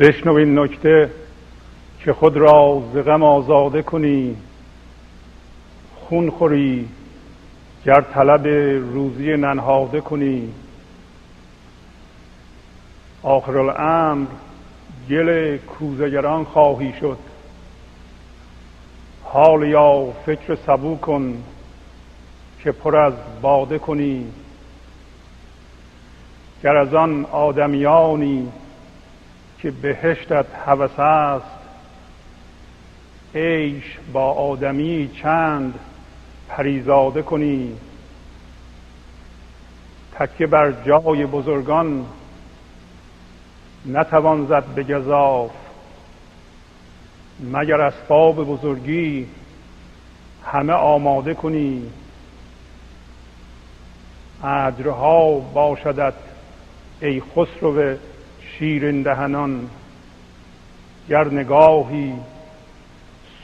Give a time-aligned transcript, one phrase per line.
[0.00, 1.10] بشنو این نکته
[2.04, 4.36] که خود را ز غم آزاده کنی.
[5.94, 6.88] خون خوری
[7.84, 8.46] گر طلب
[8.92, 10.52] روزی ننهاده کنی.
[13.22, 14.26] آخر الامر
[15.10, 17.18] گل کوزگران خواهی شد.
[19.24, 21.42] حال یا فکر سبو کن
[22.62, 24.26] که پر از باده کنی.
[26.62, 28.48] گر از آن آدمیانی
[29.66, 31.58] که بهشتت هوس است.
[33.34, 35.74] عیش با آدمی چند
[36.48, 37.72] پریزاده کنی.
[40.14, 42.06] تکیه بر جای بزرگان
[43.86, 45.50] نتوان زد به گذاف
[47.40, 49.26] مگر اسباب بزرگی
[50.44, 51.90] همه آماده کنی؟
[54.44, 56.14] اجرها باشدت
[57.00, 57.96] ای خسرو
[58.58, 59.70] شیرین دهنان
[61.08, 62.14] گر نگاهی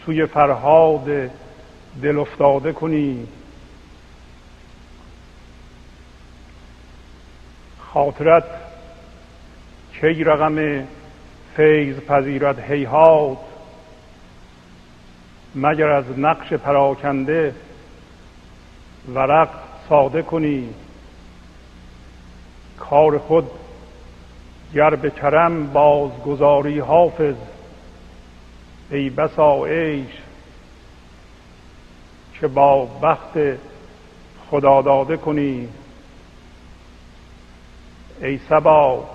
[0.07, 1.31] سوی فرهاد
[2.03, 3.27] دل افتاده کنی.
[7.79, 8.45] خاطرت
[10.01, 10.87] کی رقم
[11.57, 13.39] فیض پذیرت هیهات
[15.55, 17.55] مگر از نقش پراکنده
[19.15, 19.49] ورق
[19.89, 20.69] ساده کنی.
[22.79, 23.51] کار خود
[24.75, 27.35] گر به کرم بازگذاری حافظ
[28.91, 30.23] ای بسا عیش
[32.41, 33.39] که با بخت
[34.51, 35.69] خدا داده کنی.
[38.23, 39.09] ای سبا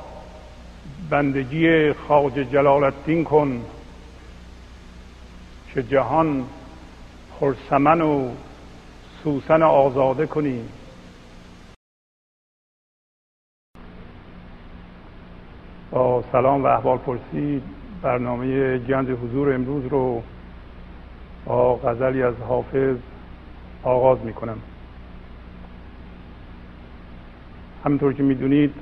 [1.09, 3.62] بندگی خاج الدین کن
[5.73, 6.46] که جهان
[7.40, 8.29] پرسمن و
[9.23, 10.62] سوسن آزاده کنی.
[15.91, 17.61] با سلام و احوال پرسی.
[18.01, 20.23] برنامه گنج حضور امروز رو
[21.45, 22.97] با غزلی از حافظ
[23.83, 24.57] آغاز می کنم
[27.85, 28.73] همینطور که می‌دونید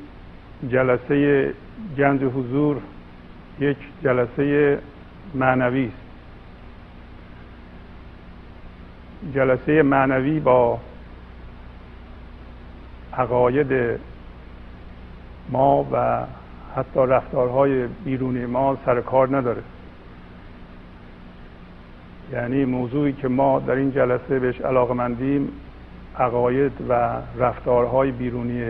[0.70, 1.54] جلسه
[1.98, 2.78] گنج حضور
[3.60, 4.80] یک جلسه
[5.36, 5.98] معنوی است.
[9.36, 10.80] جلسه معنوی با
[13.14, 14.00] عقاید
[15.50, 16.24] ما و
[16.76, 19.62] حتی رفتارهای بیرونی ما سر کار نداره.
[22.34, 25.50] یعنی موضوعی که ما در این جلسه بهش علاقه مندیم
[26.20, 28.64] عقاید و رفتارهای بیرونی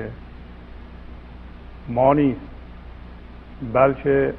[1.89, 2.39] ما نیست
[3.73, 4.33] بلکه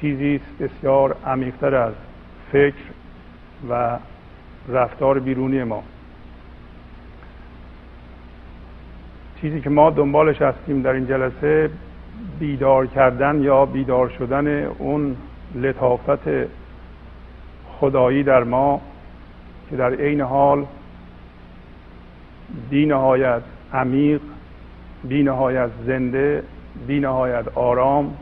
[0.00, 1.92] چیزی بسیار عمیقتر از
[2.52, 2.84] فکر
[3.70, 3.98] و
[4.68, 5.82] رفتار بیرونی ما.
[9.40, 11.70] چیزی که ما دنبالش هستیم در این جلسه
[12.38, 15.16] بیدار کردن یا بیدار شدن اون
[15.54, 16.28] لطافت
[17.80, 18.80] خدایی در ما
[19.70, 20.66] که در عین حال
[22.70, 23.42] بی نهایت
[23.72, 24.20] عمیق
[25.04, 26.42] بی نهایت زنده
[26.86, 28.16] بی نهایت آرام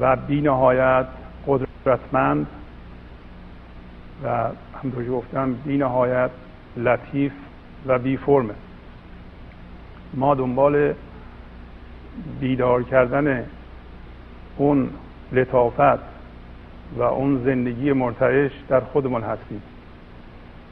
[0.00, 1.06] و بی نهایت
[1.46, 2.46] قدرتمند
[4.24, 4.28] و
[4.82, 6.30] همطور که گفتم بی نهایت
[6.76, 7.32] لطیف
[7.86, 8.18] و بی
[10.14, 10.94] ما دنبال
[12.40, 13.44] بیدار کردن
[14.56, 14.90] اون
[15.32, 15.98] لطافت
[16.96, 19.62] و اون زندگی مرتعش در خودمون هستیم.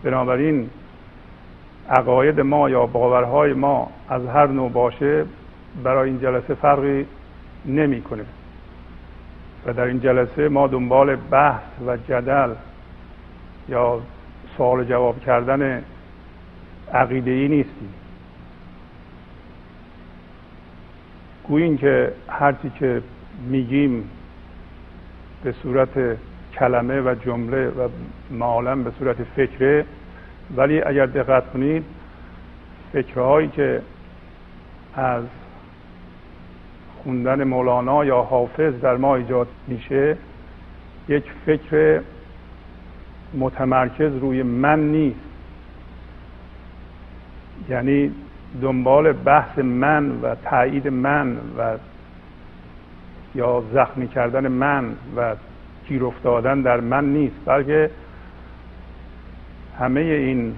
[0.03, 0.71] بنابراین
[1.91, 5.25] عقاید ما یا باورهای ما از هر نوع باشه
[5.85, 7.07] برای این جلسه فرقی
[7.67, 8.25] نمی‌کنه.
[9.67, 12.51] و در این جلسه ما دنبال بحث و جدل
[13.69, 14.01] یا
[14.57, 15.83] سوال جواب کردن
[16.93, 17.95] عقیده ای نیستیم.
[21.51, 23.03] گویین که هرچی که
[23.49, 24.11] میگیم
[25.45, 26.19] به صورت
[26.55, 27.89] کلمه و جمله و
[28.31, 29.85] معالم به صورت فکره
[30.57, 31.85] ولی اگر دقت کنید
[32.93, 33.83] فکرهایی که
[34.95, 35.25] از
[37.03, 40.17] خوندن مولانا یا حافظ در ما ایجاد میشه
[41.09, 42.01] یک فکر
[43.35, 45.21] متمرکز روی من نیست.
[47.69, 48.13] یعنی
[48.63, 51.77] دنبال بحث من و تایید من و
[53.35, 54.85] یا زخمی کردن من
[55.17, 55.35] و
[55.89, 57.91] گیر افتادن در من نیست بلکه
[59.79, 60.55] همه این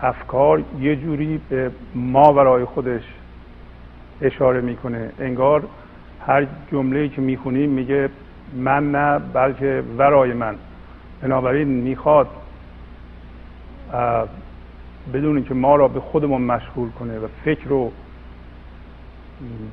[0.00, 3.02] افکار یه جوری به ما برای خودش
[4.22, 5.10] اشاره می‌کنه.
[5.18, 5.62] انگار
[6.26, 8.08] هر جمله که می‌خونیم میگه
[8.54, 10.54] من نه بلکه ورای من.
[11.22, 12.28] بنابراین می‌خواد
[15.14, 17.92] بدون که ما را به خودمون مشغول کنه و فکر رو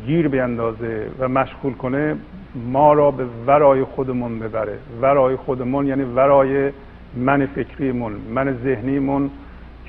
[0.05, 2.15] گیر بیندازه و مشغول کنه
[2.55, 4.77] ما را به ورای خودمون ببره.
[5.01, 6.71] ورای خودمون یعنی ورای
[7.15, 9.29] من فکریمون من ذهنیمون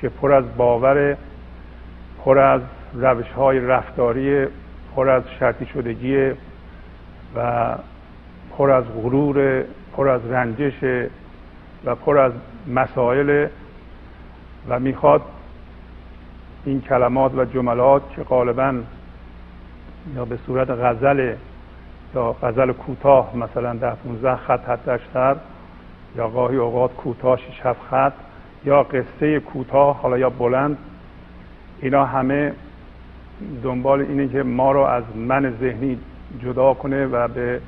[0.01, 1.17] که پر از باور
[2.23, 2.61] پر از
[2.93, 4.45] روش های رفتاری
[4.95, 6.31] پر از شرطی شدگی
[7.35, 7.75] و
[8.57, 9.63] پر از غرور
[9.97, 11.07] پر از رنجش
[11.85, 12.31] و پر از
[12.67, 13.47] مسائل
[14.69, 15.21] و می‌خواد
[16.65, 18.75] این کلمات و جملات که غالبا
[20.15, 21.35] یا به صورت غزل
[22.15, 25.39] یا غزل کوتاه مثلا ده 15 خط حتی
[26.15, 28.13] یا گاهی اوقات کوتاه 6 خط
[28.65, 30.77] یا قصه کوتاه حالا یا بلند
[31.81, 32.53] اینا همه
[33.63, 35.97] دنبال اینه که ما رو از من ذهنی
[36.43, 37.61] جدا کنه و به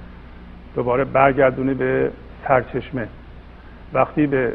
[0.75, 2.11] دوباره برگردونه به
[2.47, 3.07] سرچشمه.
[3.93, 4.53] وقتی به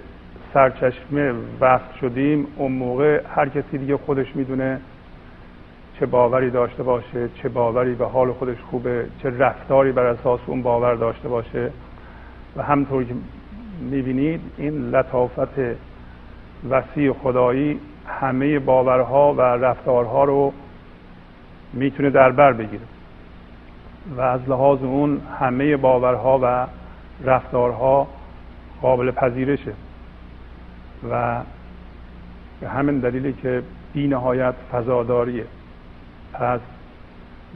[0.54, 4.80] سرچشمه وصل شدیم اون موقع هر کسی دیگه خودش می‌دونه
[6.00, 10.62] چه باوری داشته باشه چه باوری به حال خودش خوبه چه رفتاری بر اساس اون
[10.62, 11.70] باور داشته باشه.
[12.56, 13.14] و همطور که
[13.80, 15.58] می‌بینید این لطافت
[16.70, 17.80] وسیع خدایی
[18.20, 20.52] همه باورها و رفتارها رو
[21.72, 22.82] می‌تونه در بر بگیره.
[24.16, 26.66] و از لحاظ اون همه باورها و
[27.24, 28.06] رفتارها
[28.82, 29.72] قابل پذیرشه.
[31.10, 31.40] و
[32.60, 33.62] به همین دلیلی که
[33.92, 35.46] بی نهایت فضاداریه.
[36.32, 36.60] پس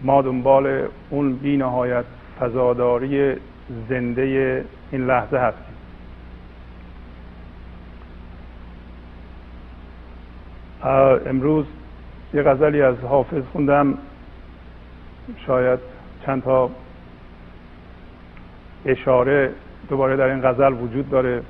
[0.03, 2.05] ما دنبال اون بی نهایت
[2.41, 3.35] فضاداری
[3.89, 5.77] زنده این لحظه هستیم.
[11.27, 11.67] امروز
[12.35, 13.99] یه غزلی از حافظ خوندم.
[15.47, 15.79] شاید
[16.27, 16.71] چند تا
[18.87, 19.53] اشاره
[19.89, 21.43] دوباره در این غزل وجود داره.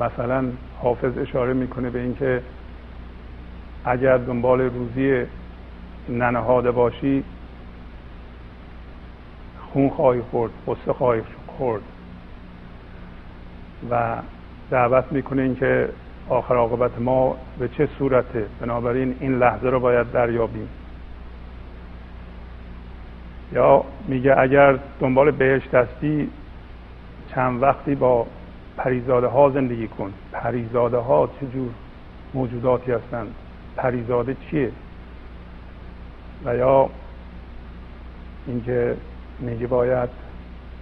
[0.00, 0.44] مثلا
[0.82, 2.42] حافظ اشاره می‌کنه به اینکه
[3.84, 5.26] اگر دنبال روزی
[6.08, 7.24] ننهاده باشی
[9.72, 11.82] خون خواهی خورد قصه خواهی خورد.
[13.90, 14.16] و
[14.70, 15.88] دعوت می‌کنه اینکه
[16.28, 18.46] آخر عاقبت ما به چه صورته.
[18.60, 20.68] بنابراین این لحظه رو باید دریابیم.
[23.52, 26.30] یا میگه اگر دنبال بهشت هستی
[27.34, 28.26] چند وقتی با
[28.76, 30.12] پریزاده ها زندگی کن.
[30.32, 31.70] پریزاده ها چجور
[32.34, 33.34] موجوداتی هستند؟
[33.76, 34.72] پریزاده چیه؟
[36.44, 36.90] و یا
[38.46, 38.96] اینکه
[39.40, 40.08] میگه باید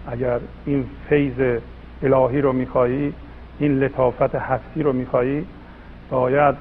[0.06, 1.60] اگر این فیض
[2.02, 3.14] الهی رو میخوایی
[3.58, 5.46] این لطافت هستی رو میخوایی
[6.10, 6.54] باید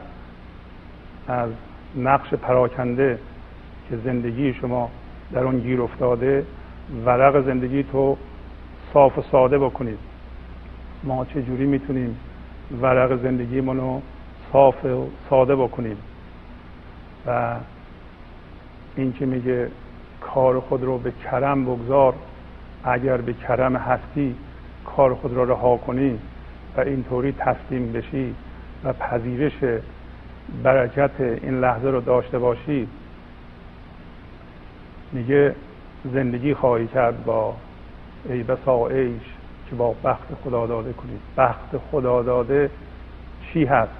[1.27, 1.49] از
[1.97, 3.19] نقش پراکنده
[3.89, 4.89] که زندگی شما
[5.33, 6.45] در اون گیر افتاده
[7.05, 8.17] ورق زندگی تو
[8.93, 9.97] صاف و ساده بکنید.
[11.03, 12.17] ما چجوری می‌تونیم
[12.81, 14.01] ورق زندگیمون رو
[14.51, 15.97] صاف و ساده بکنیم؟
[17.27, 17.55] و
[18.95, 19.67] این که میگه
[20.21, 22.13] کار خود رو به کرم بگذار
[22.83, 24.35] اگر به کرم هستی
[24.85, 26.19] کار خود را رها کنی
[26.77, 28.35] و اینطوری تسلیم بشی
[28.83, 29.81] و پذیرش
[30.63, 32.87] برکت این لحظه رو داشته باشی
[35.11, 35.55] میگه
[36.13, 37.55] زندگی خواهی کرد با
[38.29, 39.36] ای بسا ایش
[39.69, 41.19] که با بخت خدا داده کنید.
[41.37, 42.69] بخت خدا داده
[43.53, 43.91] چی هست؟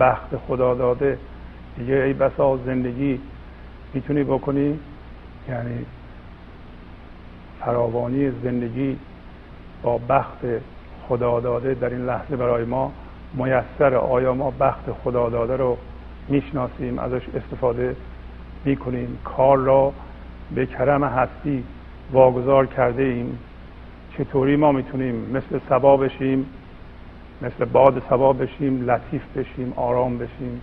[0.00, 1.18] بخت خدا داده
[1.78, 3.20] دیگه ای بسا زندگی
[3.94, 4.78] می‌تونی بکنی؟
[5.48, 5.86] یعنی
[7.60, 8.98] فراوانی زندگی
[9.82, 10.38] با بخت
[11.08, 12.92] خدا داده در این لحظه برای ما
[13.34, 15.76] میسر آیا ما بخت خدا داده رو
[16.28, 17.96] می‌شناسیم ازش استفاده
[18.64, 19.92] می‌کنیم؟ کار را
[20.54, 21.64] به کرم هستی
[22.12, 23.38] واگذار کرده ایم
[24.18, 26.46] چطوری ما می‌تونیم مثل سبا بشیم
[27.42, 30.62] مثل باد سبا بشیم لطیف بشیم آرام بشیم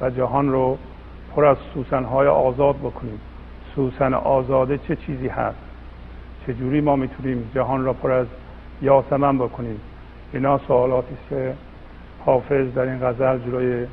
[0.00, 0.78] و جهان رو
[1.36, 3.20] پر از سوسنهای آزاد بکنیم.
[3.74, 5.58] سوسن آزاده چه چیزی هست؟
[6.46, 8.26] چجوری ما می‌تونیم جهان را پر از
[8.82, 9.80] یاسمن بکنیم؟
[10.32, 11.54] اینا سوالاتی که
[12.26, 13.86] حافظ در این غزل جلوی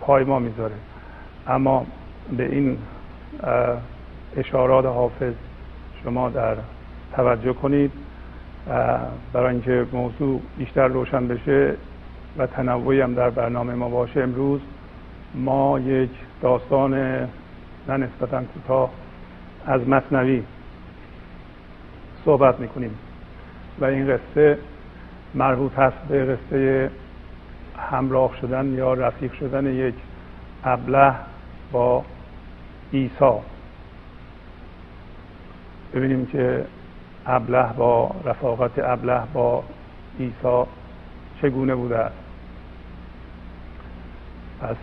[0.00, 0.74] پای ما می‌ذاره.
[1.46, 1.86] اما
[2.36, 2.78] به این
[4.36, 5.34] اشارات حافظ
[6.04, 6.56] شما در
[7.16, 7.92] توجه کنید
[9.32, 11.74] برای اینکه موضوع بیشتر روشن بشه
[12.38, 14.60] و تنوعی هم در برنامه ما باشه امروز
[15.34, 16.10] ما یک
[16.42, 16.94] داستان
[17.88, 18.90] نه نسبتا کوتاه
[19.66, 20.42] از مصنوی
[22.24, 22.90] صحبت می‌کنیم
[23.80, 24.58] و این قصه
[25.34, 26.90] مربوط هست به قصه
[27.90, 29.94] همراه شدن یا رفیق شدن یک
[30.64, 31.14] ابله
[31.72, 32.04] با
[32.92, 33.40] عیسی.
[35.94, 36.64] ببینیم که
[37.26, 39.62] ابله با رفاقت ابله با
[40.20, 40.64] عیسی
[41.42, 42.16] چگونه بوده است؟
[44.60, 44.76] پس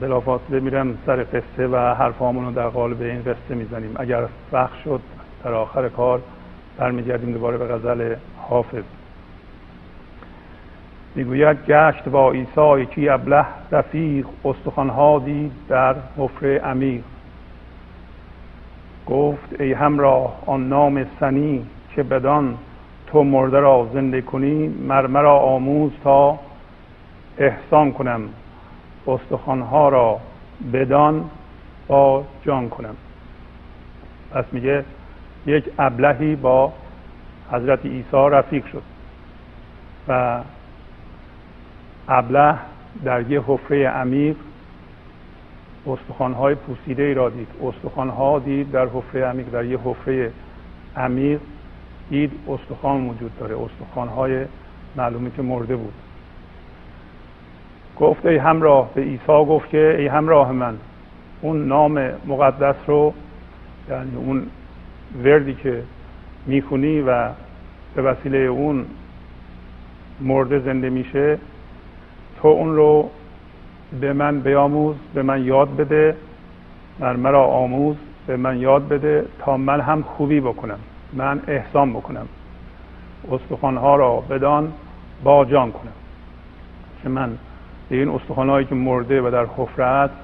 [0.00, 3.94] بلافاصله میرم سر قصه و حرفامون رو در قالب این قصه می‌زنیم.
[3.98, 5.00] اگر وقت شد
[5.44, 6.22] در آخر کار
[6.78, 8.14] برمیگردیم دوباره به غزل
[8.48, 8.84] حافظ.
[11.14, 17.02] می‌گوید گشت با عیسی یکی ابله رفیق استخوانها دید در حفره عمیق.
[19.06, 22.58] گفت ای همراه آن نام سنی که بدان
[23.06, 26.38] تو مرده را زنده کنی مرمرا آموز تا
[27.38, 28.28] احسان کنم
[29.06, 30.20] استخوانها را
[30.72, 31.30] بدان
[31.86, 32.96] با جان کنم.
[34.30, 34.84] پس میگه
[35.46, 36.72] یک ابلهی با
[37.52, 38.82] حضرت عیسی رفیق شد
[40.08, 40.40] و
[42.08, 42.54] ابله
[43.04, 44.36] در یه حفره عمیق
[45.86, 47.48] استخوانهای پوسیده ای را دید.
[47.62, 50.32] استخوانها دید در حفره عمیق در یه حفره
[50.96, 51.40] عمیق
[52.10, 53.56] دید استخوان وجود داره.
[53.62, 54.44] استخوانهای
[54.96, 55.92] معلومه که مرده بود.
[58.00, 60.76] گفت ای همراه به عیسی گفت که ای همراه من
[61.40, 63.14] اون نام مقدس رو
[63.90, 64.46] یعنی اون
[65.24, 65.82] وردی که
[66.46, 67.28] می‌خونی و
[67.94, 68.86] به وسیله اون
[70.20, 71.38] مرده زنده میشه
[72.42, 73.10] تو اون رو
[74.00, 76.16] به من بیاموز به من یاد بده
[76.98, 80.78] من مرا آموز به من یاد بده تا من هم خوبی بکنم
[81.12, 82.28] من احسان بکنم.
[83.32, 84.72] استخوانها را بدان
[85.24, 85.92] با جان کنم.
[87.02, 87.38] که من
[87.88, 90.14] به این استخوانهایی که مرده و در حفره است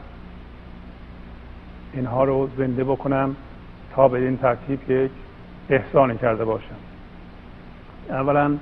[1.92, 3.36] اینها رو زنده بکنم
[3.94, 5.10] تا به این ترتیب یک
[5.70, 6.74] احسانی کرده باشم.
[8.10, 8.56] اولا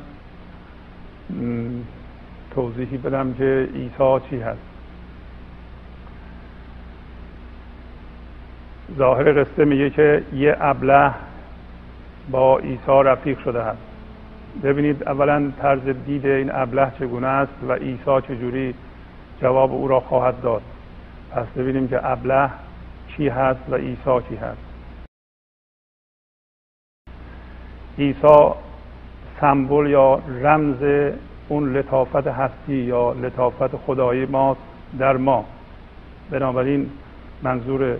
[2.54, 4.67] توضیحی بدم که عیسی چی هست.
[8.96, 11.14] ظاهر قصه میگه که یه ابله
[12.30, 13.82] با عیسی رفیق شده هست.
[14.62, 18.74] ببینید اولا طرز دید این ابله چگونه است و عیسی چجوری
[19.42, 20.62] جواب او را خواهد داد.
[21.30, 22.50] پس ببینیم که ابله
[23.08, 24.68] چی هست و عیسی چی هست.
[27.98, 28.50] عیسی
[29.40, 31.12] سمبل یا رمز
[31.48, 34.60] اون لطافت هستی یا لطافت خدایی ماست
[34.98, 35.44] در ما.
[36.30, 36.90] بنابراین
[37.42, 37.96] منظور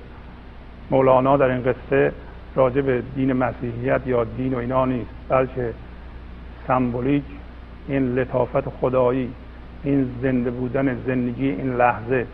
[0.91, 2.13] مولانا در این قصه
[2.55, 5.75] راجع به دین مسیحیت یا دین و اینا نیست بلکه
[6.67, 7.25] سمبولیک
[7.89, 9.33] این لطافت خدایی
[9.85, 12.27] این زنده بودن زندگی این لحظه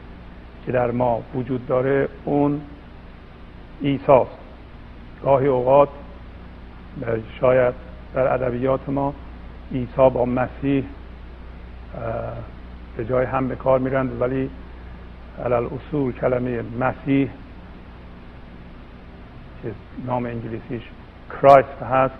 [0.67, 2.61] که در ما وجود داره اون
[3.81, 4.39] ایساست
[5.23, 5.89] گاهی اوقات
[7.41, 7.75] شاید
[8.15, 9.15] در ادبیات ما
[9.73, 10.85] عیسی با مسیح
[12.97, 14.51] به جای هم به کار میرند ولی
[15.45, 17.29] علال اصول کلمه مسیح
[19.65, 19.71] که
[20.07, 20.83] نام انگلیسیش
[21.31, 22.15] کرایست هست.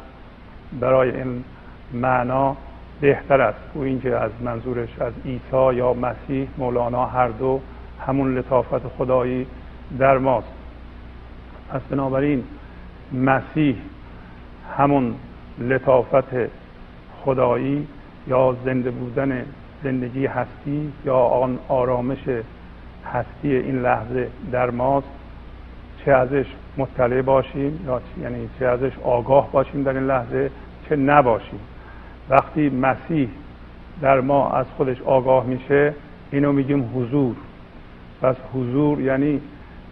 [0.81, 1.45] برای این
[1.93, 2.57] معنا
[3.01, 3.59] بهتر است.
[3.75, 7.61] او اینکه از منظورش از عیسی یا مسیح مولانا هر دو
[8.07, 9.47] همون لطافت خدایی
[9.99, 10.49] در ماست.
[11.71, 12.45] پس بنابراین
[13.13, 13.77] مسیح
[14.79, 15.15] همون
[15.59, 16.35] لطافت
[17.25, 17.87] خدایی
[18.27, 19.45] یا زنده بودن
[19.83, 22.29] زندگی هستی یا آن آرامش
[23.13, 25.24] هستی این لحظه در ماست.
[26.05, 26.47] چه ازش
[26.77, 30.51] مطلع باشیم یا یعنی چه ازش آگاه باشیم در این لحظه
[30.89, 31.61] چه نباشیم.
[32.31, 33.29] وقتی مسیح
[34.01, 35.95] در ما از خودش آگاه میشه
[36.31, 37.37] اینو میگیم حضور.
[38.23, 39.41] پس حضور یعنی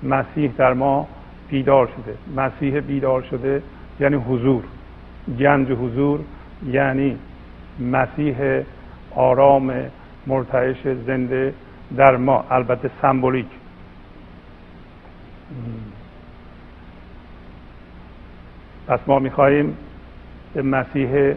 [0.03, 1.09] مسیح در ما
[1.49, 2.43] بیدار شده.
[2.43, 3.63] مسیح بیدار شده
[4.01, 4.65] یعنی حضور.
[5.39, 6.21] گنج حضور
[6.67, 7.19] یعنی
[7.81, 8.37] مسیح
[9.15, 9.75] آرام
[10.27, 11.55] مرتعش زنده
[11.97, 12.45] در ما.
[12.51, 13.47] البته سمبولیک.
[18.87, 19.77] پس ما می‌خواهیم
[20.55, 21.35] به مسیح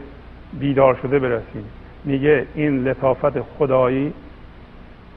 [0.59, 1.65] بیدار شده برسیم.
[2.05, 4.13] میگه این لطافت خدایی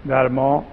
[0.08, 0.64] در ما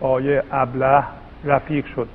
[0.00, 1.02] با یه ابله
[1.44, 2.08] رفیق شد.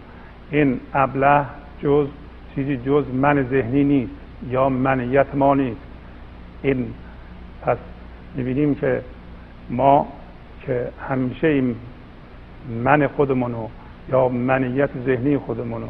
[0.51, 1.45] این ابله
[1.83, 2.07] جز
[2.55, 4.11] چیزی جز من ذهنی نیست
[4.49, 5.81] یا منیت ما نیست.
[6.61, 6.93] این
[7.61, 7.77] پس
[8.35, 9.01] می‌بینیم که
[9.69, 10.07] ما
[10.65, 11.75] که همیشه این
[12.83, 13.67] من خودمونو
[14.09, 15.87] یا منیت ذهنی خودمونو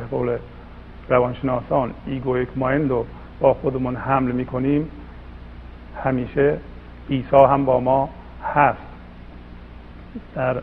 [0.00, 0.36] به قول
[1.08, 3.06] روانشناسان egoic mind رو
[3.40, 4.88] با خودمون حمل می‌کنیم.
[6.04, 6.58] همیشه
[7.10, 8.10] عیسی هم با ما
[8.54, 8.78] هست.
[10.34, 10.62] در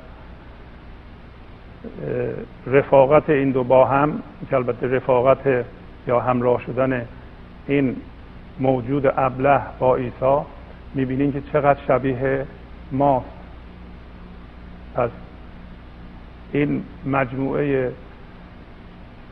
[2.67, 5.65] رفاقت این دو با هم که البته رفاقت
[6.07, 7.05] یا همراه شدن
[7.67, 7.95] این
[8.59, 10.39] موجود ابله با عیسی
[10.93, 12.45] می‌بینیم که چقدر شبیه
[12.91, 13.25] ماست.
[14.95, 15.09] پس
[16.51, 17.91] این مجموعه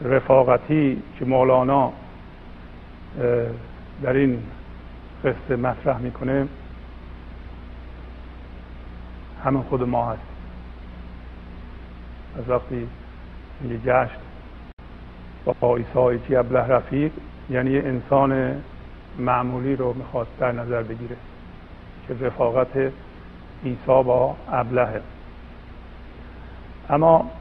[0.04, 1.94] رفاقتی که مولانا
[4.04, 4.44] در این
[5.24, 6.48] قصه مطرح می‌کنه
[9.44, 10.36] همه خود ما هستیم.
[12.40, 12.88] از وقتی
[13.70, 14.20] یه جشن
[15.60, 17.12] با عیسی چی ابله رفیق
[17.50, 18.62] یعنی انسان
[19.20, 21.16] معمولی رو می‌خواد در نظر بگیره
[22.08, 22.78] که رفاقت
[23.66, 25.02] عیسی با ابلهه
[26.90, 27.32] اما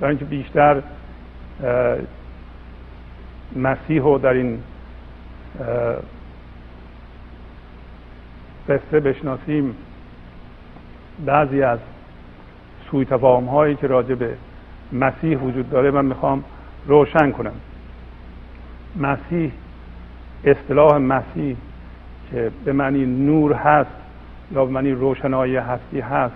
[0.00, 0.82] برای اینکه بیشتر
[3.56, 4.58] مسیح رو در این
[8.68, 9.74] قصه بشناسیم.
[11.26, 11.78] بعضی از
[12.90, 14.34] سوی تفاهم هایی که راجع به
[14.92, 16.44] مسیح وجود داره من می‌خوام
[16.86, 17.54] روشن کنم.
[18.96, 19.52] مسیح
[20.44, 21.56] اصطلاح مسیح
[22.30, 23.90] که به معنی نور هست
[24.52, 26.34] یا به معنی روشنایی هستی هست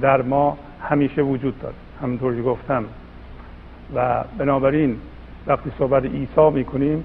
[0.00, 1.74] در ما همیشه وجود داره.
[2.02, 2.84] همونطور که گفتم.
[3.94, 4.96] و بنابراین
[5.46, 7.04] وقتی صحبت عیسی می‌کنیم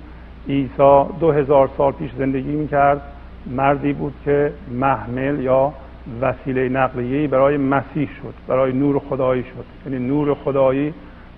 [0.50, 3.02] عیسی دو هزار سال پیش زندگی می‌کرد.
[3.46, 5.74] مردی بود که محمل یا
[6.22, 9.92] وسیله نقلیه برای مسیح شد برای نور خدایی شد.
[9.92, 10.94] یعنی نور خدایی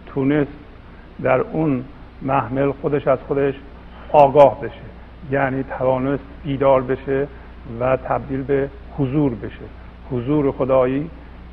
[0.05, 0.51] تونست
[1.23, 1.83] در اون
[2.21, 3.53] محمل خودش از خودش
[4.11, 4.81] آگاه بشه.
[5.31, 7.27] یعنی توانست بیدار بشه
[7.79, 9.65] و تبدیل به حضور بشه.
[10.11, 11.09] حضور خدایی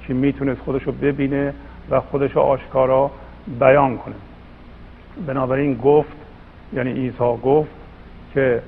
[0.06, 1.54] که می‌تونست خودش رو ببینه
[1.90, 3.10] و خودش آشکارا
[3.60, 4.14] بیان کنه.
[5.26, 6.16] بنابراین گفت
[6.72, 7.70] یعنی عیسی گفت
[8.34, 8.62] که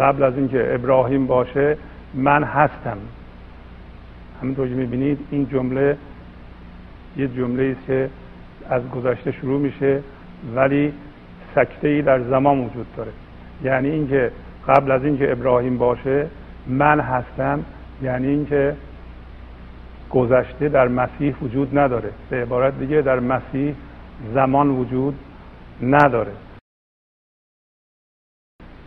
[0.00, 1.76] قبل از اینکه ابراهیم باشه
[2.14, 2.98] من هستم.
[4.42, 5.96] همینطور که می‌بینید؟ این جمله
[7.16, 8.10] یه جمله است که
[8.70, 10.00] از گذشته شروع میشه
[10.54, 10.92] ولی
[11.54, 13.10] سکته ای در زمان وجود داره.
[13.64, 14.30] یعنی اینکه
[14.68, 16.26] قبل از اینکه ابراهیم باشه
[16.66, 17.64] من هستم
[18.02, 18.74] یعنی اینکه
[20.12, 22.10] گذشته در مسیح وجود نداره.
[22.30, 23.74] به عبارت دیگه در مسیح
[24.34, 25.18] زمان وجود
[25.82, 26.32] نداره.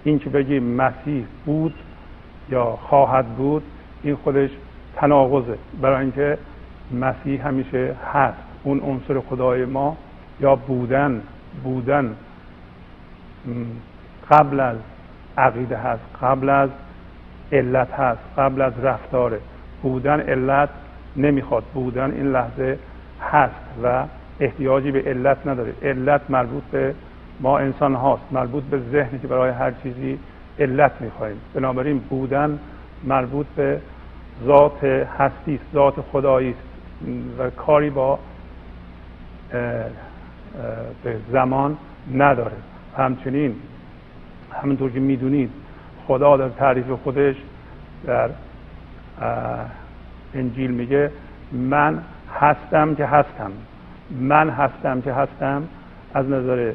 [0.04, 1.74] این که بگیم مسیح بود
[2.50, 3.64] یا خواهد بود
[4.04, 4.50] این خودش
[4.96, 5.58] تناقضه.
[5.82, 6.38] برای اینکه
[6.92, 8.38] مسیح همیشه هست.
[8.64, 9.98] اون عنصر خدای ما
[10.40, 11.22] یا بودن
[11.64, 12.16] بودن
[14.32, 14.78] قبل از
[15.38, 16.70] عقیده هست قبل از
[17.52, 19.40] علت هست قبل از رفتاره.
[19.84, 20.70] بودن علت
[21.18, 22.80] نمی‌خواد بودن این لحظه
[23.32, 24.04] هست و
[24.40, 25.74] احتیاجی به علت نداره.
[25.82, 26.96] علت مربوط به
[27.40, 30.20] ما انسان هاست مربوط به ذهنی که برای هر چیزی
[30.60, 31.38] علت می‌خواهیم.
[31.54, 32.60] بنابراین بودن
[33.04, 33.80] مربوط به
[34.46, 36.60] ذات هستی است ذات خدایی است.
[37.40, 38.20] و کاری با
[41.04, 41.78] به زمان
[42.14, 42.56] نداره.
[42.98, 43.56] همچنین
[44.62, 45.50] همونطور که می‌دونید
[46.08, 47.36] خدا در تعریف خودش
[48.06, 48.30] در
[50.36, 51.12] انجیل میگه
[51.52, 52.00] من
[52.40, 53.52] هستم که هستم.
[54.12, 55.64] من هستم که هستم
[56.14, 56.72] از نظر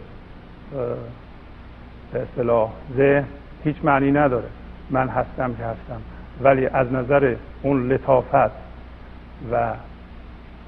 [2.13, 3.25] به اصطلاح ذهن
[3.65, 4.49] هیچ معنی نداره.
[4.91, 6.01] من هستم که هستم.
[6.43, 8.51] ولی از نظر اون لطافت
[9.53, 9.73] و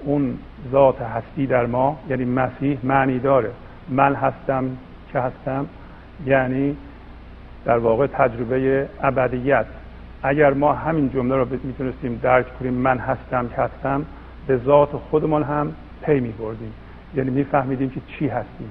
[0.05, 0.39] اون
[0.73, 3.51] ذات هستی در ما یعنی مسیح معنی داره.
[3.89, 4.65] من هستم
[5.13, 5.67] که هستم
[6.27, 6.77] یعنی
[7.65, 9.67] در واقع تجربه ابدیت.
[10.23, 14.07] اگر ما همین جمله رو می‌تونستیم درک کنیم من هستم که هستم
[14.47, 16.73] به ذات خودمان هم پی می بردیم
[17.15, 18.71] یعنی میفهمیدیم که چی هستیم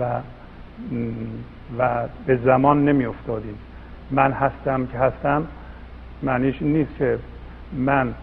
[0.00, 0.20] و
[1.78, 3.58] و به زمان نمی افتادیم
[4.10, 5.46] من هستم که هستم
[6.22, 7.18] معنیش نیست که
[7.72, 8.14] من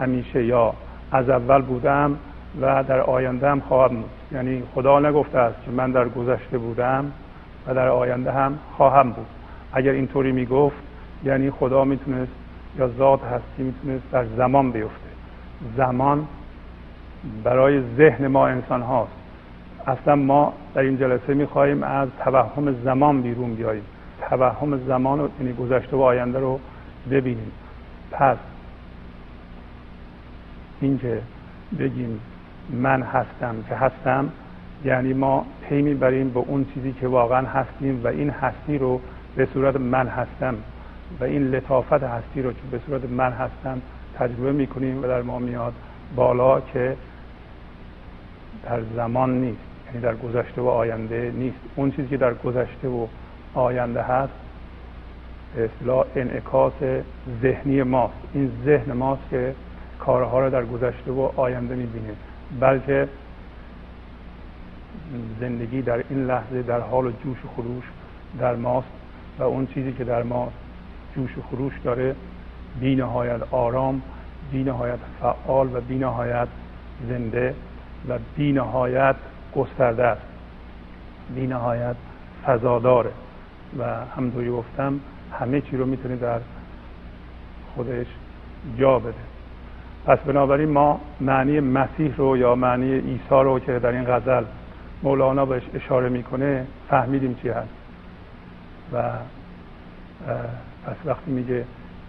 [0.00, 0.74] همیشه یا
[1.12, 2.16] از اول بودم
[2.60, 4.10] و در آینده هم خواهم بود.
[4.32, 7.12] یعنی خدا نگفته است که من در گذشته بودم
[7.66, 9.26] و در آینده هم خواهم بود.
[9.72, 10.91] اگر اینطوری می‌گفت
[11.24, 12.32] یعنی خدا می‌تونست
[12.78, 15.08] یا ذات هستی می‌تونست در زمان بیفته.
[15.76, 16.26] زمان
[17.44, 19.12] برای ذهن ما انسان هاست.
[19.86, 23.84] اصلا ما در این جلسه می‌خواهیم از توهم زمان بیرون بیاییم.
[24.30, 26.60] توهم زمان رو یعنی گذشته و آینده رو
[27.10, 27.52] ببینیم.
[28.12, 28.36] پس
[30.80, 31.22] اینکه
[31.78, 32.20] بگیم
[32.70, 34.28] من هستم که هستم
[34.84, 39.00] یعنی ما پی می‌بریم به اون چیزی که واقعا هستیم و این هستی رو
[39.36, 40.54] به صورت من هستم.
[41.20, 43.82] و این لطافت هستی رو که به صورت من هستم
[44.14, 45.72] تجربه می‌کنیم و در ما میاد
[46.16, 46.96] بالا که
[48.64, 51.56] در زمان نیست یعنی در گذشته و آینده نیست.
[51.76, 53.06] اون چیزی که در گذشته و
[53.54, 54.32] آینده هست
[55.54, 56.72] به اصطلاح انعکاس
[57.42, 58.14] ذهنی ماست.
[58.34, 59.54] این ذهن ماست که
[60.00, 62.14] کارها رو در گذشته و آینده می‌بینه
[62.60, 63.08] بلکه
[65.40, 67.84] زندگی در این لحظه در حال جوش و خروش
[68.38, 68.88] در ماست
[69.38, 70.52] و اون چیزی که در ما
[71.16, 72.14] جوش و خروش داره
[72.80, 74.02] بی نهایت آرام
[74.52, 76.48] بی نهایت فعال و بی نهایت
[77.08, 77.54] زنده
[78.08, 79.16] و بی نهایت
[79.56, 80.22] گسترده است.
[81.34, 81.96] بی نهایت
[82.46, 83.10] فضاداره
[83.78, 83.84] و
[84.16, 85.00] همونطوری گفتم
[85.40, 86.40] همه چی رو می‌تونه در
[87.74, 88.06] خودش
[88.78, 89.14] جا بده.
[90.06, 94.44] پس بنابراین ما معنی مسیح رو یا معنی عیسی رو که در این غزل
[95.02, 97.68] مولانا بهش اشاره می‌کنه فهمیدیم چی هست.
[98.92, 99.02] و
[100.86, 101.64] پس وقتی میگه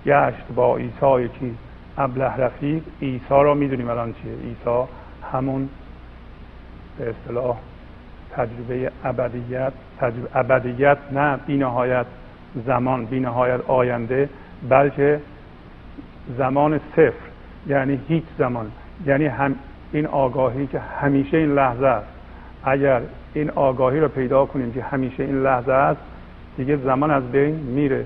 [0.06, 1.58] گشت با عیسی یکی
[1.98, 4.88] ابله رفیق عیسی رو می‌دونیم الان چیه؟ عیسی
[5.34, 5.70] همون
[6.98, 7.58] به اصطلاح
[8.32, 12.06] تجربه ابدیت تجربه ابدیت نه بینهایت
[12.66, 14.30] زمان بینهایت آینده
[14.70, 15.20] بلکه
[16.38, 17.14] زمان صفر
[17.68, 18.72] یعنی هیچ زمان.
[19.06, 19.56] یعنی هم
[19.92, 22.08] این آگاهی که همیشه این لحظه است.
[22.64, 23.02] اگر
[23.34, 26.02] این آگاهی رو پیدا کنیم که همیشه این لحظه است
[26.58, 28.06] دیگه زمان از بین میره.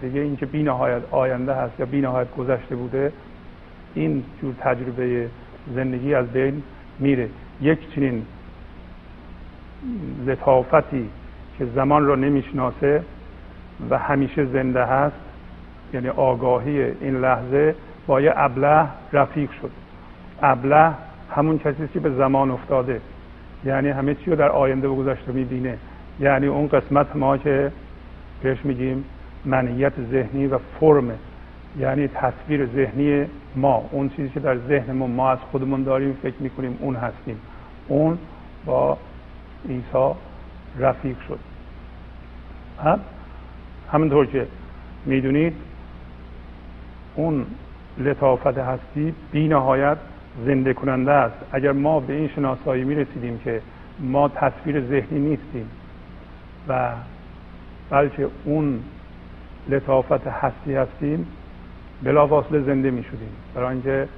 [0.00, 3.12] دیگه اینکه بی نهایت آینده هست یا بی نهایت گذشته بوده
[3.94, 5.28] این جور تجربه
[5.74, 6.62] زندگی از بین
[6.98, 7.28] میره.
[7.60, 8.22] یک چنین
[10.26, 11.08] لطافتی
[11.58, 13.02] که زمان رو نمی‌شناسه
[13.90, 15.16] و همیشه زنده هست
[15.94, 17.74] یعنی آگاهی این لحظه
[18.06, 19.70] با یه ابله رفیق شد.
[20.42, 20.92] ابله
[21.30, 23.00] همون کسی که به زمان افتاده.
[23.64, 25.78] یعنی همه چی رو در آینده و گذشته می‌بینه.
[26.20, 27.72] یعنی اون قسمت ما که
[28.42, 29.04] بهش میگیم
[29.44, 31.10] منیت ذهنی و فرم
[31.78, 33.88] یعنی تصویر ذهنی ما.
[33.90, 37.40] اون چیزی که در ذهنمون ما از خودمون داریم فکر می‌کنیم اون هستیم.
[37.88, 38.18] اون
[38.66, 38.98] با
[39.68, 40.14] عیسی
[40.78, 41.38] رفیق شد.
[43.92, 44.46] همونطور که
[45.06, 45.52] می‌دونید
[47.14, 47.46] اون
[47.98, 49.98] لطافت هستی بی نهایت
[50.46, 51.36] زنده کننده است.
[51.52, 53.60] اگر ما به این شناسایی می رسیدیم که
[54.00, 55.70] ما تصویر ذهنی نیستیم
[56.68, 56.90] و
[57.90, 58.82] بلکه اون
[59.68, 61.26] لطافت هستی هستیم
[62.02, 63.30] بلافاصله زنده می شدیم.
[63.54, 64.08] برای اینکه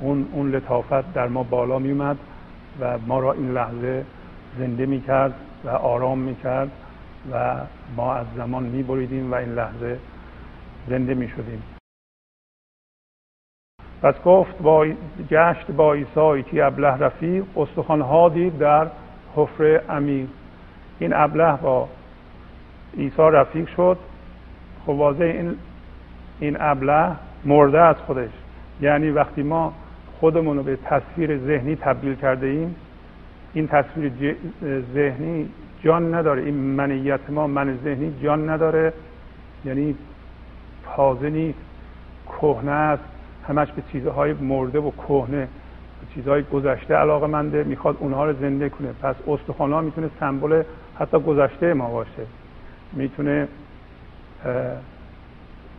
[0.00, 2.16] اون اون لطافت در ما بالا می اومد
[2.80, 4.04] و ما را این لحظه
[4.58, 5.34] زنده می کرد
[5.64, 6.70] و آرام می کرد
[7.32, 7.56] و
[7.96, 9.98] ما از زمان می بریدیم و این لحظه
[10.88, 11.62] زنده می شدیم.
[14.02, 14.86] پس گفت با
[15.30, 18.86] گشت با عیسی که ابله رفیق استخوان دید در
[19.36, 20.28] حفره عمیق.
[20.98, 21.88] این ابله با
[22.98, 23.98] عیسی رفیق شد.
[24.86, 25.56] خب واضح این
[26.40, 27.12] این ابله
[27.44, 28.30] مرده از خودش.
[28.80, 29.72] یعنی وقتی ما
[30.20, 32.74] خودمون رو به تصویر ذهنی تبدیل کرده ایم
[33.54, 34.36] این تصویر
[34.94, 35.48] ذهنی
[35.82, 36.42] جان نداره.
[36.42, 38.92] این منیت ما من ذهنی جان نداره.
[39.64, 39.94] یعنی
[40.96, 41.58] تازه نیست.
[42.40, 43.04] کهنه است.
[43.48, 45.48] همش به چیزهای مرده و کهنه
[46.00, 47.64] به چیزهای گذشته علاقه منده.
[47.64, 48.88] می‌خواد اونها رو زنده کنه.
[49.02, 50.62] پس استخوان ها می‌تونه سمبل
[50.98, 52.26] حتی گذشته ما باشه.
[52.94, 53.48] می‌تونه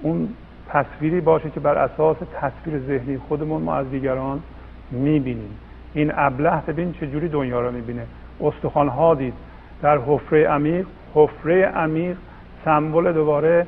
[0.02, 0.30] اون
[0.70, 4.40] تصویری باشه که بر اساس تصویر ذهنی خودمون ما از دیگران
[4.92, 5.60] می‌بینیم.
[5.94, 8.06] این ابله ببین چجوری دنیا رو می‌بینه.
[8.42, 9.34] استخوان ها دید
[9.82, 12.18] در حفره عمیق حفره عمیق
[12.66, 13.68] سمبل دوباره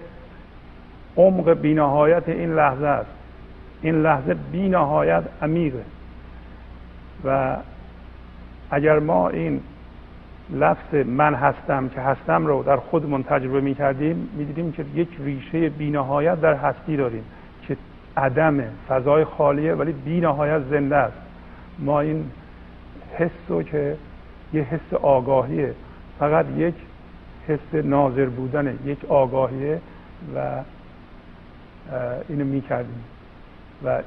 [1.17, 3.09] عمق بینهایت این لحظه است.
[3.81, 5.83] این لحظه بی نهایت عمیقه.
[7.25, 7.55] و
[8.71, 9.61] اگر ما این
[10.49, 15.09] لفظ من هستم که هستم رو در خودمون تجربه می کردیم می دیدیم که یک
[15.19, 17.23] ریشه بینهایت در هستی داریم
[17.67, 17.77] که
[18.17, 21.17] عدم فضای خالیه ولی بینهایت زنده است.
[21.79, 22.31] ما این
[23.17, 23.95] حس رو که
[24.53, 25.73] یه حس آگاهیه
[26.19, 26.75] فقط یک
[27.47, 29.81] حس ناظر بودنه یک آگاهیه
[30.35, 30.61] و
[32.29, 33.03] اینو می کردیم
[33.83, 34.01] و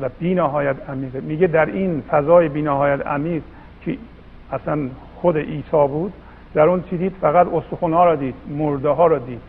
[0.00, 1.20] و بینهایت عمیقه.
[1.20, 3.42] میگه در این فضای بینهایت عمیق
[3.84, 3.98] که
[4.52, 4.88] اصلا
[5.24, 6.12] خود عیسی بود
[6.54, 9.40] در اون چی دید فقط استخون ها را دید مرده ها را دید.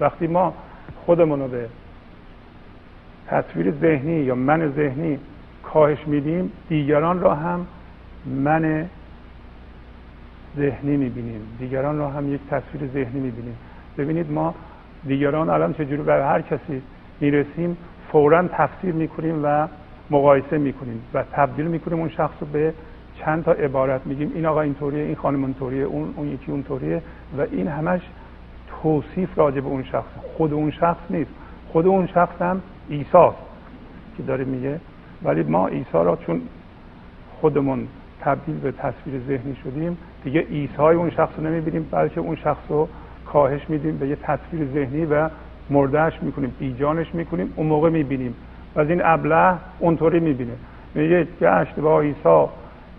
[0.00, 0.54] وقتی ما
[1.06, 1.66] خودمون رو به
[3.26, 5.18] تصویر ذهنی یا من ذهنی
[5.62, 7.66] کاهش میدیم دیگران را هم
[8.26, 8.88] من
[10.56, 11.40] ذهنی می‌بینیم.
[11.58, 13.56] دیگران را هم یک تصویر ذهنی می‌بینیم.
[13.98, 14.54] ببینید ما
[15.06, 16.82] دیگران الان چجوری بر هر کسی
[17.20, 17.76] می‌رسیم
[18.12, 19.68] فورا تفسیر می‌کنیم و
[20.10, 22.74] مقایسه می‌کنیم و تبدیل می‌کنیم اون شخص رو به
[23.24, 24.32] چند تا عبارت میگیم.
[24.34, 27.02] این آقا اینطوریه این خانم اونطوریه اون اون یکی اونطوریه
[27.38, 28.00] و این همش
[28.82, 30.10] توصیف راجع به اون شخص.
[30.36, 31.30] خود اون شخص نیست.
[31.68, 33.36] خود اون شخص هم ایساست
[34.16, 34.80] که داره میگه.
[35.22, 36.40] ولی ما عیسی را چون
[37.40, 37.88] خودمون
[38.20, 42.88] تبدیل به تصویر ذهنی شدیم دیگه عیسی اون شخص رو نمی‌بینیم بلکه اون شخص رو
[43.26, 45.28] کاهش میدیم به یه تصویر ذهنی و
[45.70, 48.34] مردهش می‌کنیم بیجانش می‌کنیم اون موقع می‌بینیم.
[48.74, 50.52] و از این ابله اونطوری می‌بینه.
[50.94, 52.46] میگه گشت با عیسی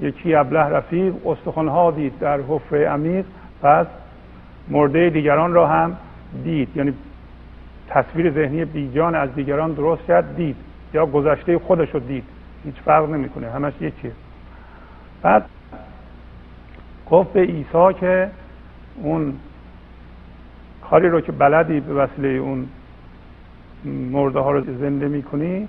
[0.01, 1.13] یکی ابله رفیق
[1.55, 3.25] ها دید در حفره عمیق
[3.61, 3.85] پس
[4.67, 5.97] مرده دیگران را هم
[6.43, 6.77] دید.
[6.77, 6.93] یعنی
[7.89, 10.55] تصویر ذهنی بیجان از دیگران درست کرد دید.
[10.93, 12.23] یا گذشته خودش رو دید.
[12.65, 14.11] هیچ فرق نمی‌کنه همش یکیه
[15.21, 15.45] بعد
[17.09, 18.29] گفت به عیسی که
[18.95, 19.33] اون
[20.89, 22.67] کاری رو که بلدی به وسیله اون
[23.85, 25.67] مرده ها رو زنده می‌کنی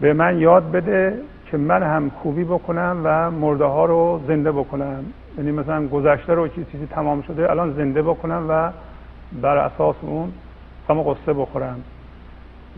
[0.00, 1.18] به من یاد بده
[1.50, 5.04] که من هم خوبی بکنم و مرده ها رو زنده بکنم.
[5.38, 8.70] یعنی مثلا گذشته رو چیزی چیزی تمام شده الان زنده بکنم و
[9.42, 10.32] بر اساس اون
[10.88, 11.80] غم قصه بخورم.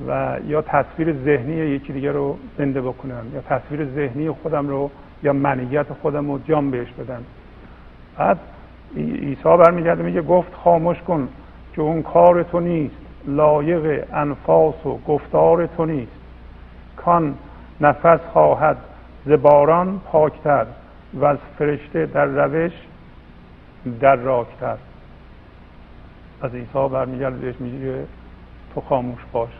[0.08, 4.90] و یا تصویر ذهنی یکی دیگه رو زنده بکنم یا تصویر ذهنی خودم رو
[5.22, 7.22] یا منیت خودم رو جام بهش بدم.
[8.18, 8.38] بعد
[8.96, 11.28] عیسی برمیگرده میگه گفت خاموش کن
[11.74, 16.12] که اون کار تو نیست لایق انفاس و گفتار تو نیست.
[16.96, 17.34] کان
[17.80, 18.76] نفس خواهد
[19.26, 20.66] زباران پاکتر
[21.14, 22.72] و از فرشته در روش
[24.00, 24.76] در راکتر
[26.42, 28.04] از عیسی برمیگرده بهش میگه
[28.74, 29.50] تو خاموش باش.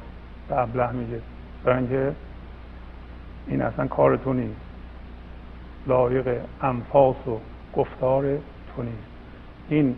[0.49, 1.21] به ابله میگه.
[1.65, 2.13] برای
[3.47, 4.61] این اصلا کار تو نیست.
[5.87, 7.39] لایق انفاس و
[7.77, 8.39] گفتار
[8.77, 9.09] تو نیست.
[9.69, 9.97] این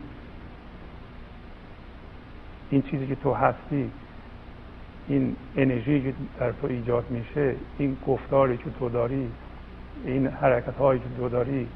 [2.70, 3.90] این چیزی که تو هستی
[5.08, 9.30] این انرژی که در تو ایجاد میشه این گفتاری که تو داری
[10.04, 11.68] این حرکت هایی که تو داری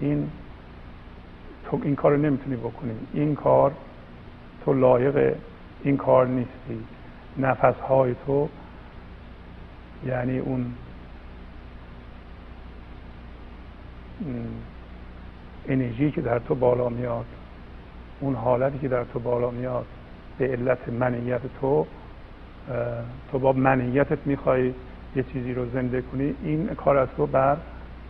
[0.00, 0.30] این
[1.64, 2.92] تو این کار رو نمی‌تونی بکنی.
[3.12, 3.72] این کار
[4.64, 5.34] تو لایق
[5.82, 6.84] این کار نیستی.
[7.38, 8.48] نفس های تو
[10.06, 10.74] یعنی اون
[15.68, 17.26] انرژی که در تو بالا میاد
[18.20, 19.86] اون حالتی که در تو بالا میاد
[20.40, 21.86] به علت منیت تو
[23.32, 24.72] تو با منیتت می‌خوای
[25.16, 27.56] یه چیزی رو زنده کنی این کار از تو بر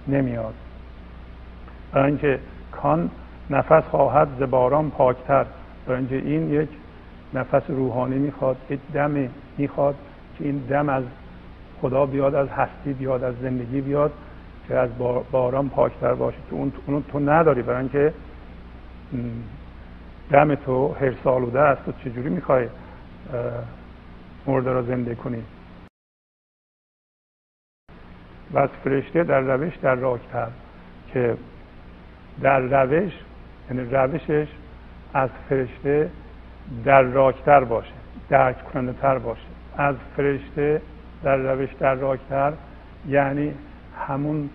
[0.09, 0.55] نمیاد.
[1.93, 2.39] برای اینکه
[2.73, 3.11] کان
[3.51, 5.47] نفس خواهد زباران پاکتر.
[5.87, 6.69] برای اینکه این یک
[7.35, 9.95] نفس روحانی می‌خواد یک دم می‌خواد
[10.39, 11.05] که این دم از
[11.81, 14.13] خدا بیاد از هستی بیاد از زندگی بیاد
[14.69, 14.91] که از
[15.31, 16.39] باران پاکتر باشه.
[16.51, 17.63] که اون تو نداری.
[17.63, 18.13] برای اینکه
[20.31, 21.85] دم تو هر سالوده است.
[21.85, 22.69] تو چجوری می‌خوای
[24.47, 25.45] مرده را زنده کنی؟
[28.51, 30.49] و از فرشته در روش در راکتر
[31.13, 31.37] که
[32.43, 33.13] در روش
[33.71, 34.49] یعنی روشش
[35.15, 36.11] از فرشته
[36.85, 37.93] در راکتر باشه
[38.29, 39.43] درک کننده تر باشه.
[39.77, 40.83] از فرشته
[41.23, 42.53] در روش در راکتر
[43.09, 43.55] یعنی
[44.07, 44.51] همون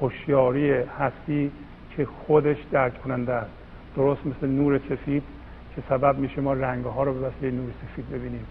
[0.00, 1.52] هوشیاری هستی
[1.96, 3.63] که خودش درک کننده است.
[3.96, 5.22] درست مثل نور سفید
[5.76, 8.46] که سبب میشه ما رنگ ها رو به وسیله نور سفید ببینیم.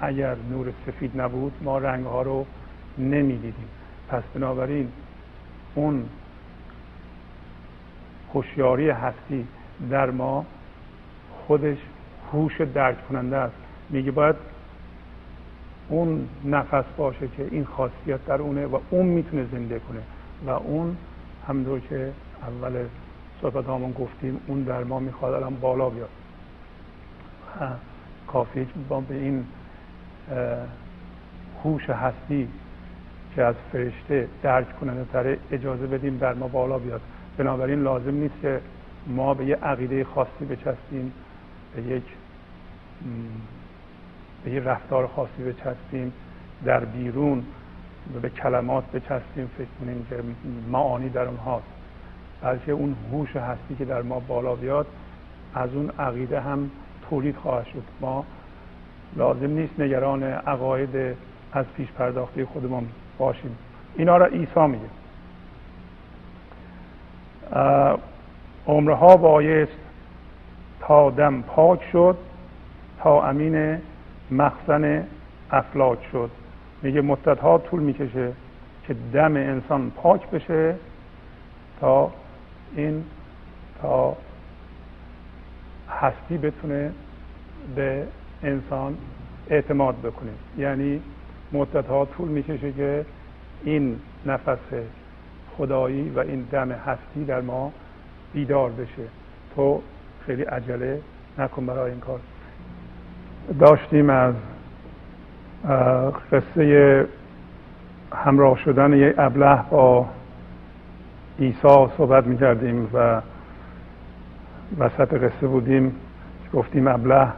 [0.00, 2.46] اگر نور سفید نبود ما رنگ ها رو
[2.98, 3.68] نمی‌دیدیم.
[4.08, 4.88] پس بنابراین
[5.74, 6.04] اون
[8.34, 9.46] هوشیاری هستی
[9.90, 10.46] در ما
[11.46, 11.78] خودش
[12.32, 13.54] هوش درک کننده است.
[13.90, 14.36] میگه باید
[15.88, 20.00] اون نفس باشه که این خاصیت در اونه و اون می‌تونه زنده کنه
[20.46, 20.96] و اون
[21.48, 22.84] همونطور که اول
[23.42, 26.08] صحبت همون گفتیم اون در ما می‌خواد الان بالا بیاد.
[28.26, 29.44] کافی با به این
[31.64, 32.48] هوش هستی
[33.34, 37.00] که از فرشته درک کننده تره اجازه بدیم در ما بالا بیاد.
[37.36, 38.60] بنابراین لازم نیست که
[39.06, 41.12] ما به یه عقیده خاصی بچستیم
[41.76, 42.02] به یک
[44.44, 46.12] به یه رفتار خاصی بچستیم
[46.64, 47.44] در بیرون
[48.22, 50.16] به کلمات بچستیم فکر کنیم که
[50.70, 51.73] معانی در اونهاست.
[52.44, 54.86] بلکه اون هوش هستی که در ما بالا بیاد
[55.54, 56.70] از اون عقیده هم
[57.10, 57.82] تولید خواهد شد.
[58.00, 58.24] ما
[59.16, 61.16] لازم نیست نگران عقاید
[61.52, 62.86] از پیش پرداخته خودمون
[63.18, 63.58] باشیم.
[63.96, 64.88] اینا را عیسی میگه.
[68.66, 69.78] عمرها بایست
[70.80, 72.16] تا دم پاک شد
[72.98, 73.78] تا امین
[74.30, 75.04] مخزن
[75.50, 76.30] افلاک شد.
[76.82, 78.32] میگه مدت ها طول می‌کشه
[78.86, 80.74] که دم انسان پاک بشه
[81.80, 82.10] تا
[82.76, 83.04] این
[83.82, 84.16] تا
[86.00, 86.92] هستی بتونه
[87.76, 88.04] به
[88.42, 88.96] انسان
[89.50, 90.30] اعتماد بکنه.
[90.58, 91.00] یعنی
[91.52, 93.04] مدت ها طول می‌کشه که
[93.64, 94.58] این نفس
[95.56, 97.72] خدایی و این دم هستی در ما
[98.32, 99.08] بیدار بشه.
[99.56, 99.82] تو
[100.26, 101.00] خیلی عجله
[101.38, 102.20] نکن برای این کار.
[103.60, 104.34] داشتیم از
[106.32, 107.06] قصه
[108.12, 110.06] همراه شدن یک ابله با
[111.40, 113.20] عیسی صحبت می کردیم و
[114.78, 115.92] وسط قصه بودیم
[116.52, 117.28] گفتیم ابله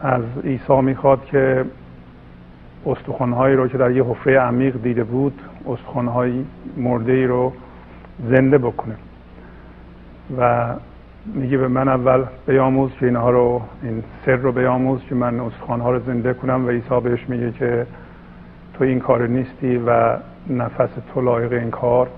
[0.00, 1.64] از عیسی می‌خواد که
[2.86, 6.44] استخوانهایی رو که در یه حفره عمیق دیده بود استخوانهای
[6.76, 7.52] مرده رو
[8.30, 8.94] زنده بکنه.
[10.38, 10.74] و
[11.34, 15.92] میگه به من اول بیاموز که اینها رو این سر رو بیاموز که من استخوانها
[15.92, 17.86] رو زنده کنم و عیسی بهش میگه که
[18.78, 20.16] تو این کار نیستی و
[20.50, 22.08] نفس تو لایق این کار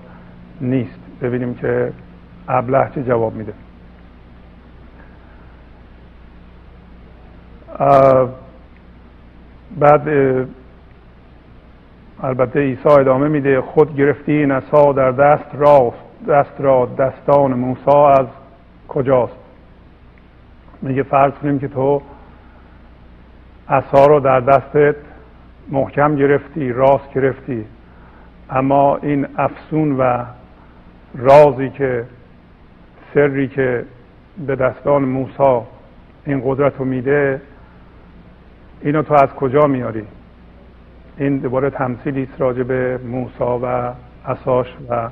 [0.61, 0.99] نیست.
[1.21, 1.93] ببینیم که
[2.47, 3.53] ابله چه جواب میده.
[9.79, 10.07] بعد
[12.23, 17.91] البته عیسی ادامه میده خود گرفتی این اصا در دست راست دست را دستان موسی
[17.91, 18.25] از
[18.87, 19.35] کجاست؟
[20.81, 22.01] میگه فرض کنیم که تو
[23.69, 24.95] اصا رو در دستت
[25.71, 27.65] محکم گرفتی راست گرفتی.
[28.49, 30.23] اما این افسون و
[31.17, 32.05] رازی که
[33.13, 33.85] سری که
[34.47, 35.65] به دستان موسی
[36.25, 37.41] این قدرت رو میده
[38.81, 40.03] اینو تو از کجا میاری؟
[41.17, 43.91] این دوباره تمثیلی است راجع به موسی و
[44.25, 45.09] اساش و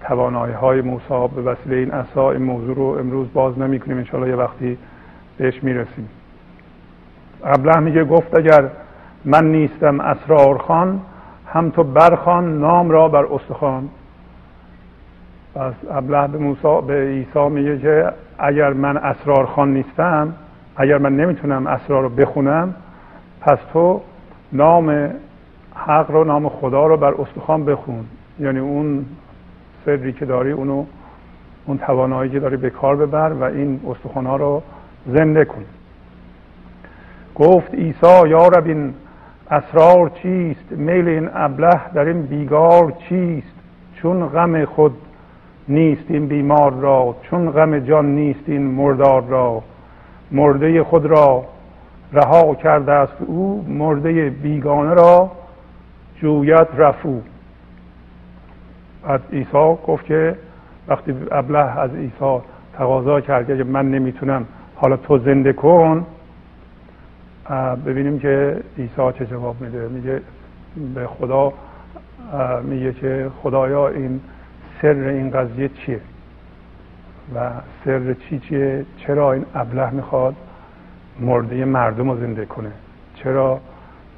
[0.00, 1.28] توانایی های موسی.
[1.34, 4.78] به وسیله این اسا این موضوع رو امروز باز نمی کنیم انشاءالله یه وقتی
[5.38, 6.08] بهش می‌رسیم.
[7.44, 8.70] ابله میگه گفت اگر
[9.24, 11.00] من نیستم اسرار خان
[11.52, 13.88] هم تو برخان نام را بر استخوان.
[15.54, 20.34] پس ابله به موسی به عیسی میگه که اگر من اسرار خان نیستم
[20.76, 22.74] اگر من نمی‌تونم اسرار رو بخونم
[23.40, 24.00] پس تو
[24.52, 25.10] نام
[25.74, 28.04] حق رو نام خدا رو بر استخوان بخون.
[28.40, 29.04] یعنی اون
[29.84, 30.84] سری که داری اونو
[31.66, 34.62] اون توانایی که داری به کار ببر و این استخوان رو
[35.06, 35.64] زنده کن.
[37.34, 38.94] گفت عیسی یا رب این
[39.52, 43.54] اسرار چیست؟ میل این ابله در این بیگار چیست؟
[43.94, 44.92] چون غم خود
[45.68, 49.62] نیست این بیمار را چون غم جان نیست این مردار را.
[50.30, 51.44] مرده خود را
[52.12, 55.30] رها کرده است او مرده بیگانه را
[56.16, 57.20] جویت رفو
[59.04, 60.36] از عیسی گفت که
[60.88, 62.40] وقتی ابله از عیسی
[62.78, 66.06] تقاضا کرد که من نمی‌تونم حالا تو زنده کن.
[67.86, 69.88] ببینیم که عیسی چه جواب میده.
[69.88, 70.20] میگه
[70.94, 71.52] به خدا
[72.62, 74.20] میگه که خدایا این
[74.82, 76.00] سر این قضیه چیه؟
[77.34, 77.50] و
[77.84, 80.34] سر چی چیه؟ چرا این ابله می‌خواد
[81.20, 82.72] مرده مردم رو زنده کنه؟
[83.14, 83.60] چرا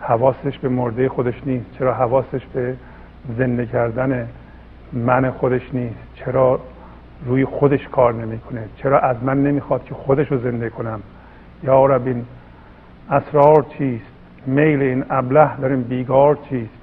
[0.00, 2.76] حواسش به مرده خودش نیست؟ چرا حواسش به
[3.38, 4.28] زنده کردن
[4.92, 6.60] من خودش نیست؟ چرا
[7.26, 11.00] روی خودش کار نمی‌کنه؟ چرا از من نمی‌خواد که خودش رو زنده کنم؟
[11.62, 12.24] یا رب این
[13.10, 14.04] اسرار چیست؟
[14.46, 16.74] میل این ابله در این بیگار چیست؟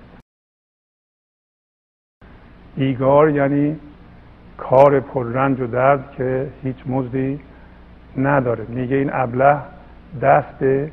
[2.75, 3.79] بیگار یعنی
[4.57, 7.39] کار پررنج و درد که هیچ مزدی
[8.17, 8.65] نداره.
[8.69, 9.57] میگه این ابله
[10.21, 10.91] دست به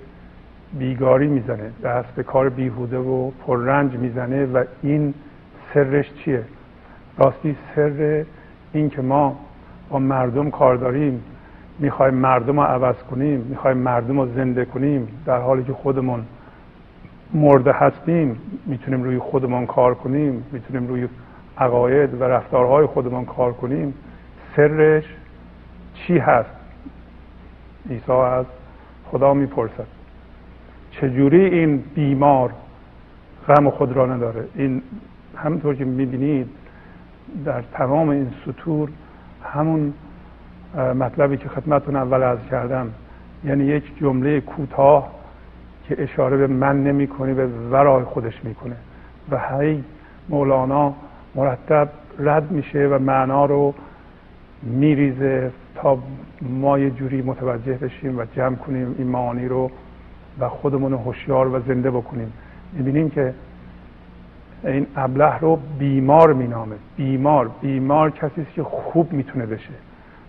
[0.78, 5.14] بیگاری می‌زنه دست به کار بیهوده و پررنج می‌زنه و این
[5.74, 6.44] سرش چیه؟
[7.18, 8.24] راستی سر
[8.72, 9.40] این که ما
[9.88, 11.24] با مردم کار داریم.
[11.78, 16.24] می‌خوایم مردم رو عوض کنیم می‌خوایم مردم رو زنده کنیم در حالی که خودمون
[17.34, 21.08] مرده هستیم می‌تونیم روی خودمون کار کنیم می‌تونیم روی
[21.58, 23.94] عقاید و رفتارهای خودمون کار کنیم.
[24.56, 25.04] سرش
[25.94, 26.50] چی هست؟
[27.90, 28.46] عیسی از
[29.10, 29.86] خدا می‌پرسد.
[30.90, 32.52] چجوری این بیمار
[33.48, 34.82] غم خود را نداره؟ این
[35.36, 36.48] همونطور که می‌بینید
[37.44, 38.88] در تمام این سطور
[39.42, 39.92] همون
[40.76, 42.90] مطلبی که خدمتون اول از کردم
[43.44, 45.10] یعنی یک جمله کوتاه
[45.88, 48.76] که اشاره به من نمی‌کنه به ورای خودش می‌کنه.
[49.30, 49.84] و هی
[50.28, 50.94] مولانا
[51.34, 53.74] مرتب رد میشه و معنا رو
[54.62, 55.98] میریزه تا
[56.42, 59.70] ما یه جوری متوجه بشیم و جمع کنیم این معانی رو
[60.40, 62.32] و خودمون هوشیار و زنده بکنیم.
[62.72, 63.34] می‌بینیم که
[64.64, 66.76] این ابله رو بیمار مینامه.
[66.96, 67.50] بیمار.
[67.60, 69.70] بیمار کسی است که خوب می‌تونه بشه.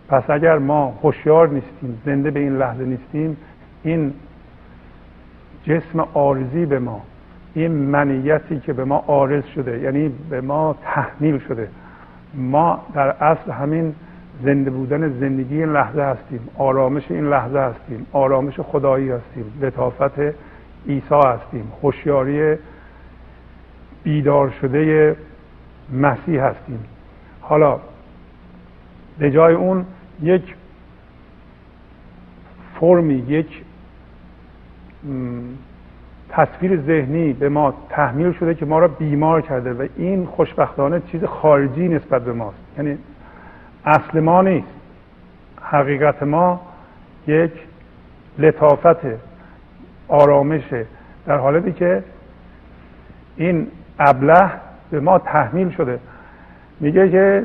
[0.10, 3.38] پس اگر ما هوشیار نیستیم زنده به این لحظه نیستیم
[3.84, 4.14] این
[5.64, 7.02] جسم آرزی به ما
[7.54, 11.70] این منیتی که به ما آرز شده یعنی به ما تحمیل شده
[12.34, 13.96] ما در اصل همین
[14.44, 20.20] زنده بودن زندگی این لحظه هستیم آرامش این لحظه هستیم آرامش خدایی هستیم لطافت
[20.88, 22.58] عیسی هستیم هوشیاری
[24.04, 25.16] بیدار شده
[25.94, 26.80] مسیح هستیم.
[27.42, 27.80] حالا
[29.20, 29.86] به جای اون
[30.22, 30.56] یک
[32.80, 33.64] فرمی یک
[36.30, 41.24] تصویر ذهنی به ما تحمیل شده که ما را بیمار کرده و این خوشبختانه چیز
[41.24, 42.58] خارجی نسبت به ماست.
[42.78, 42.98] یعنی
[43.86, 44.68] اصل ما نیست.
[45.62, 46.62] حقیقت ما
[47.28, 47.52] یک
[48.38, 49.06] لطافت
[50.08, 50.86] آرامشه
[51.26, 52.04] در حالتی که
[53.36, 53.68] این
[54.00, 54.52] ابله
[54.92, 56.00] به ما تحمیل شده.
[56.80, 57.44] میگه که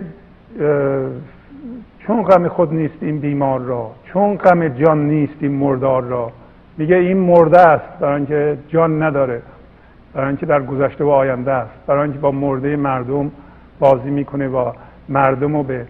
[1.98, 6.32] چون غم خود نیست این بیمار را چون غم جان نیست این مردار را.
[6.78, 9.42] میگه این مرده است برای اینکه جان نداره
[10.14, 13.30] برای اینکه در گذشته و آینده است برای اینکه با مرده مردم
[13.78, 14.72] بازی می‌کنه و
[15.08, 15.86] مردم رو به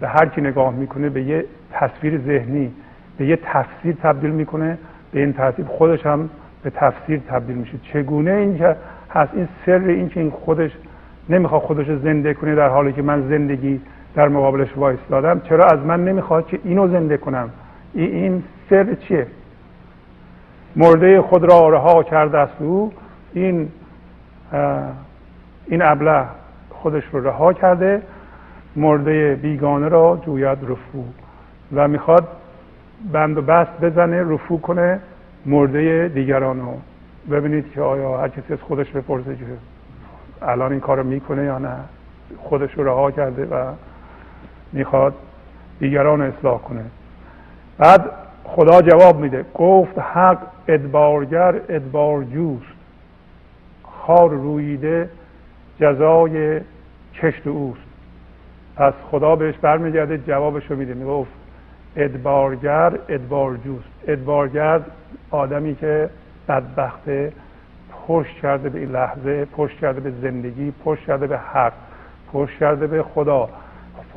[0.00, 2.72] به هر کی نگاه می‌کنه به یه تصویر ذهنی
[3.18, 4.78] به یه تفسیر تبدیل می‌کنه.
[5.12, 6.30] به این ترتیب خودش هم
[6.62, 7.78] به تفسیر تبدیل میشه.
[7.92, 8.76] چگونه این که
[9.10, 10.70] هست؟ این سر این که این خودش
[11.28, 13.80] نمی‌خواد خودش زنده کنه در حالی که من زندگی
[14.18, 17.50] در مقابلش وایستادم چرا از من نمی‌خواد که اینو زنده کنم؟
[17.94, 19.26] این سر چیه؟
[20.76, 22.92] مرده خود را رها کرده است او.
[23.32, 23.68] این
[25.66, 26.24] این ابله
[26.70, 28.02] خودش رو رها کرده.
[28.76, 31.04] مرده بیگانه را جوید رفو
[31.74, 32.28] و می‌خواد
[33.12, 35.00] بند و بست بزنه رفو کنه
[35.46, 36.74] مرده دیگران رو.
[37.30, 39.44] ببینید که آیا هر کسی از خودش بپرسه که
[40.42, 41.76] الان این کار رو می‌کنه یا نه.
[42.38, 43.64] خودش رو رها کرده و
[44.72, 45.14] می‌خواد
[45.80, 46.84] دیگران اصلاح کنه.
[47.78, 48.10] بعد
[48.44, 49.44] خدا جواب میده.
[49.54, 50.38] گفت حق
[50.68, 52.78] ادبارگر ادبار جوست
[53.82, 55.10] خار رویده
[55.80, 56.60] جزای
[57.14, 57.80] کشت اوست.
[58.76, 60.94] پس خدا بهش برمیگرده جوابش رو میده.
[60.94, 61.30] می‌گفت
[61.96, 64.80] ادبارگر ادبار جوست ادبارگر
[65.30, 66.10] آدمی که
[66.48, 67.32] بدبخته
[68.08, 71.72] پشت کرده به این لحظه پشت کرده به زندگی پشت کرده به حق
[72.32, 73.48] پشت کرده به خدا.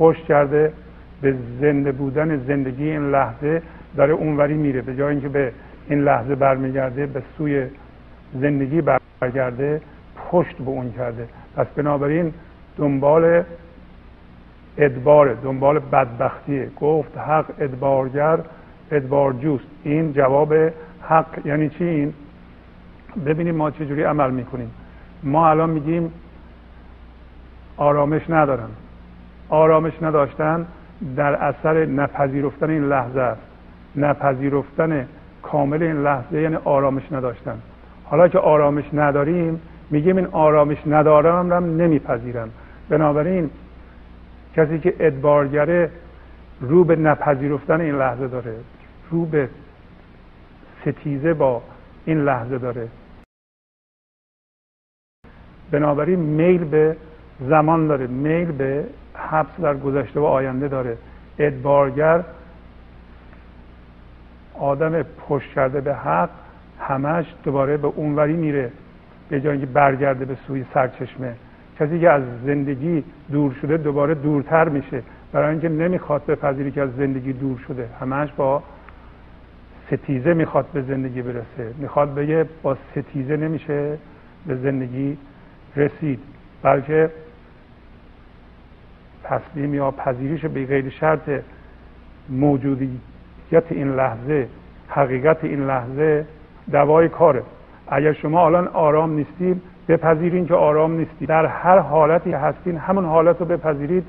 [0.02, 0.72] پشت کرده
[1.20, 3.62] به زنده بودن زندگی این لحظه
[3.96, 4.82] داره اونوری میره.
[4.82, 5.52] به جای اینکه به
[5.88, 7.66] این لحظه برمیگرده به سوی
[8.34, 8.82] زندگی
[9.20, 9.80] برگرده
[10.30, 11.28] پشت به اون کرده.
[11.56, 12.34] پس بنابراین
[12.76, 13.42] دنبال
[14.78, 16.68] ادبار دنبال بدبختیه.
[16.80, 18.38] گفت حق ادبارگر
[18.90, 20.54] ادبار جوست این جواب
[21.02, 22.14] حق یعنی چی این؟
[23.26, 24.70] ببینیم ما چجوری عمل می‌کنیم.
[25.22, 26.12] ما الان میگیم
[27.76, 28.70] آرامش ندارم.
[29.52, 30.66] آرامش نداشتن
[31.16, 33.42] در اثر نپذیرفتن این لحظه است.
[33.96, 35.08] نپذیرفتن
[35.42, 37.58] کامل این لحظه یعنی آرامش نداشتن.
[38.04, 42.50] حالا که آرامش نداریم میگیم این آرامش ندارم هم نمیپذیرم.
[42.88, 43.50] بنابراین
[44.56, 45.90] کسی که ادبارگره
[46.60, 48.54] رو به نپذیرفتن این لحظه داره
[49.10, 49.48] رو به
[50.80, 51.62] ستیزه با
[52.04, 52.88] این لحظه داره.
[55.70, 56.96] بنابراین میل به
[57.40, 58.84] زمان داره میل به
[59.14, 60.96] حبس در گذشته و آینده داره.
[61.38, 62.24] ادبارگر
[64.58, 66.30] آدم پشت کرده به حق
[66.80, 68.70] همش دوباره به اونوری میره
[69.28, 71.34] به جای اینکه برگرده به سوی سرچشمه.
[71.78, 75.02] کسی که از زندگی دور شده دوباره دورتر میشه.
[75.32, 77.88] برای اینکه نمی‌خواد بپذیری که از زندگی دور شده.
[78.00, 78.62] همش با
[79.86, 81.74] ستیزه می‌خواد به زندگی برسه.
[81.78, 83.98] می‌خواد بگه با ستیزه نمیشه
[84.46, 85.18] به زندگی
[85.76, 86.20] رسید.
[86.62, 87.10] بلکه
[89.32, 91.30] تسلیم یا پذیریش به غیر شرط
[92.28, 94.48] موجودیت این لحظه
[94.88, 96.26] حقیقت این لحظه
[96.72, 97.42] دوای کاره.
[97.88, 101.28] اگر شما الان آرام نیستید بپذیرین که آرام نیستید.
[101.28, 104.04] در هر حالتی هستین همون حالت رو بپذیرید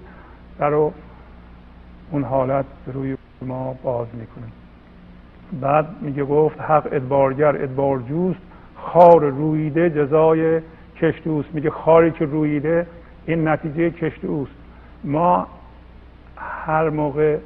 [0.59, 4.45] در اون حالت روی ما باز می‌کنه.
[5.61, 8.39] بعد میگه گفت حق ادبارگر ادبار جوست
[8.75, 10.61] خار رویده جزای
[10.97, 12.87] کشت اوست میگه خاری که رویده
[13.25, 14.62] این نتیجه کشت اوست
[15.03, 15.47] ما
[16.37, 17.37] هر موقع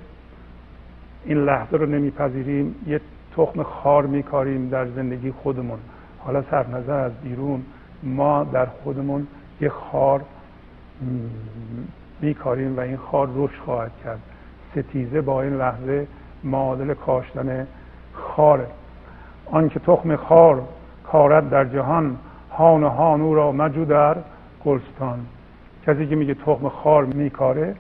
[1.25, 3.01] این لحظه رو نمیپذیریم یه
[3.37, 5.79] تخم خار میکاریم در زندگی خودمون.
[6.19, 7.63] حالا صرف نظر از بیرون
[8.03, 9.27] ما در خودمون
[9.61, 10.21] یه خار
[12.21, 14.19] میکاریم و این خار رشد خواهد کرد.
[14.71, 16.07] ستیزه با این لحظه
[16.43, 17.67] معادل کاشتن
[18.13, 18.67] خاره.
[19.45, 20.61] آنکه تخم خار
[21.03, 22.17] کارد در جهان
[22.51, 24.15] هان و هان او را مجو در
[24.65, 25.19] گلستان.
[25.88, 27.75] کسی که میگه تخم خار میکاره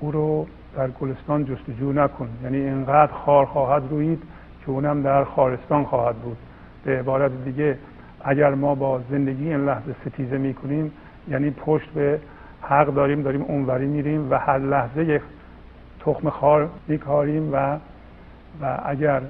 [0.00, 2.28] او رو در گلستان جستجو نکن.
[2.42, 4.22] یعنی اینقدر خار خواهد روید
[4.64, 6.36] که اونم در خارستان خواهد بود.
[6.84, 7.78] به عبارت دیگه
[8.24, 10.92] اگر ما با زندگی این لحظه ستیزه می‌کنیم
[11.28, 12.20] یعنی پشت به
[12.62, 15.22] حق داریم داریم اونوری میریم و هر لحظه یک
[16.00, 17.76] تخم خار میکاریم و
[18.62, 19.22] و اگر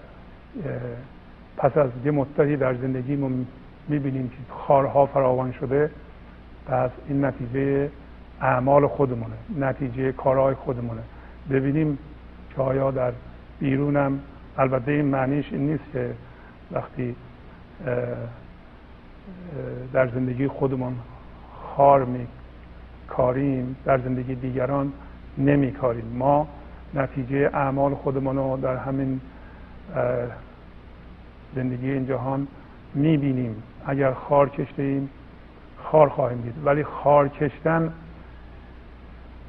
[1.56, 3.46] پس از یه مدتی در زندگیمون
[3.88, 5.90] می‌بینیم که خارها فراوان شده
[6.68, 7.90] پس این نتیجه
[8.40, 11.00] اعمال خودمونه نتیجه کارهای خودمونه.
[11.50, 11.98] ببینیم
[12.56, 13.12] که آیا در
[13.60, 14.20] بیرونم
[14.58, 16.10] البته این معنیش این نیست که
[16.72, 17.16] وقتی
[19.92, 20.94] در زندگی خودمون
[21.76, 22.26] خار می
[23.08, 24.92] کاریم در زندگی دیگران
[25.38, 26.48] نمی کاریم ما
[26.94, 29.20] نتیجه اعمال خودمون رو در همین
[31.54, 32.46] زندگی این جهان
[32.94, 35.10] می بینیم اگر خار کشته ایم
[35.84, 36.54] خار خواهیم دید.
[36.64, 37.92] ولی خار کشتن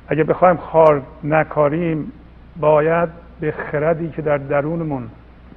[0.07, 2.11] اگر بخوایم خار نکاریم
[2.59, 3.09] باید
[3.39, 5.03] به خردی که در درونمون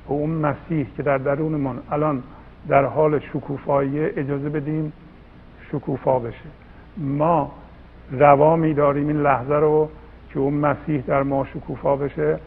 [0.08, 2.22] به اون مسیح که در درونمون الان
[2.68, 4.92] در حال شکوفایی اجازه بدیم
[5.72, 6.48] شکوفا بشه.
[6.96, 7.52] ما
[8.10, 9.88] روا داریم این لحظه رو
[10.30, 12.38] که اون مسیح در ما شکوفا بشه.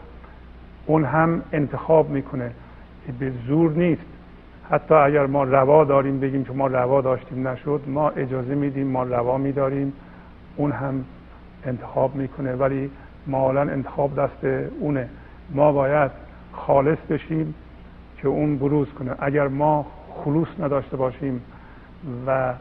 [0.86, 2.50] اون هم انتخاب می‌کنه.
[3.18, 4.15] به زور نیست.
[4.70, 9.02] حتی اگر ما روا داریم بگیم که ما روا داشتیم نشد ما اجازه میدیم ما
[9.02, 9.92] روا میداریم.
[10.56, 11.04] اون هم
[11.66, 12.54] انتخاب می‌کنه.
[12.54, 12.90] ولی
[13.26, 14.44] مالا انتخاب دست
[14.80, 15.08] اونه.
[15.50, 16.10] ما باید
[16.52, 17.54] خالص بشیم
[18.18, 19.14] که اون بروز کنه.
[19.18, 21.42] اگر ما خلوص نداشته باشیم
[22.26, 22.52] و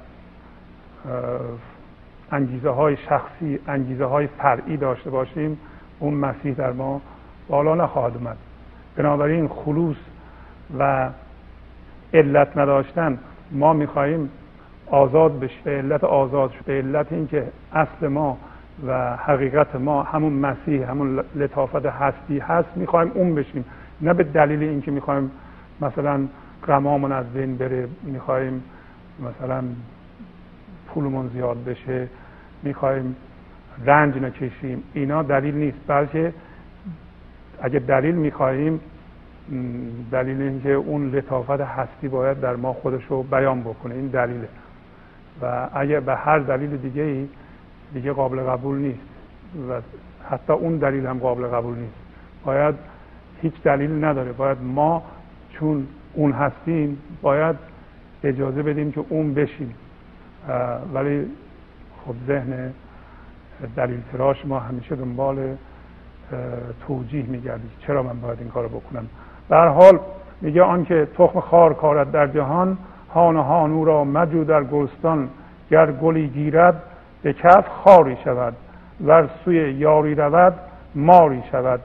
[2.32, 5.60] انگیزه های شخصی انگیزه های فرعی داشته باشیم
[6.00, 7.02] اون مسیح در ما
[7.48, 8.38] بالا نخواهد اومد.
[8.96, 9.98] بنابراین خلوص
[10.80, 11.10] و
[12.14, 13.20] علت نداشتن
[13.52, 14.30] ما می‌خواهیم
[14.88, 18.38] آزاد بشه به علت آزاد به علت اینکه اصل ما
[18.88, 23.66] و حقیقت ما همون مسیح همون لطافت هستی هست می‌خوایم اون بشیم.
[24.02, 25.32] نه به دلیل اینکه می‌خوایم
[25.82, 26.28] مثلا
[26.68, 28.64] غمامون از بین بره می‌خوایم
[29.20, 29.64] مثلا
[30.88, 32.08] پولمون زیاد بشه
[32.64, 33.16] می‌خوایم
[33.86, 34.84] رنج نکشیم.
[34.94, 36.34] اینا دلیل نیست بلکه
[37.62, 38.80] اگه دلیل می‌خواهیم
[40.12, 44.48] دلیل اینکه اون لطافت هستی باید در ما خودش رو بیان بکنه این دلیله.
[45.42, 47.28] و اگه به هر دلیل دیگه ای
[47.94, 49.00] دیگه قابل قبول نیست.
[49.70, 49.82] و
[50.30, 51.96] حتی اون دلیل هم قابل قبول نیست.
[52.46, 52.76] باید
[53.42, 54.32] هیچ دلیل نداره.
[54.32, 55.04] باید ما
[55.50, 57.56] چون اون هستیم باید
[58.24, 59.76] اجازه بدیم که اون بشیم.
[60.94, 61.26] ولی
[62.06, 62.74] خب ذهن
[63.76, 65.56] دلیل تراش ما همیشه دنبال
[66.88, 67.70] توجیه میگردی.
[67.80, 69.10] چرا من باید این کارو بکنم؟
[69.50, 70.00] در حال
[70.42, 72.78] میگه آنکه تخم خار کارد در جهان
[73.14, 75.30] هان و هان او را مجو در گلستان
[75.72, 76.82] گر گلی گیرد
[77.22, 78.54] به کف خاری شود.
[79.06, 80.54] ور سوی یاری رود
[80.96, 81.80] ماری شود.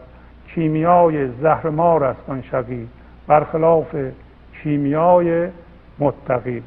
[0.54, 1.30] کیمیای
[1.64, 2.88] مار است آن شقی.
[3.26, 3.96] برخلاف
[4.62, 5.48] کیمیای
[5.98, 6.62] متقی.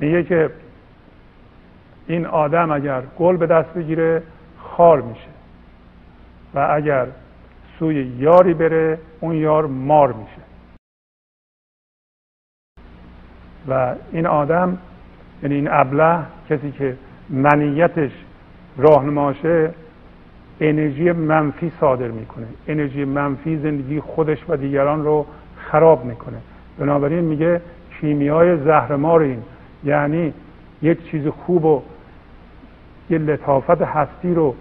[0.00, 0.50] میگه که
[2.06, 4.22] این آدم اگر گل به دست بگیره
[4.58, 5.28] خار میشه.
[6.54, 7.06] و اگر
[7.82, 10.42] سوی یاری بره اون یار مار میشه.
[13.68, 14.78] و این آدم
[15.42, 16.18] یعنی این ابله
[16.48, 16.96] کسی که
[17.30, 18.10] منیتش
[18.76, 19.74] راهنماشه
[20.60, 22.46] انرژی منفی صادر می‌کنه.
[22.66, 25.26] انرژی منفی زندگی خودش و دیگران رو
[25.56, 26.38] خراب می‌کنه.
[26.78, 27.60] بنابراین میگه
[28.00, 29.42] کیمیای زهرمار این.
[29.84, 30.32] یعنی
[30.82, 31.82] یک چیز خوب و
[33.10, 34.54] یه لطافت هستی رو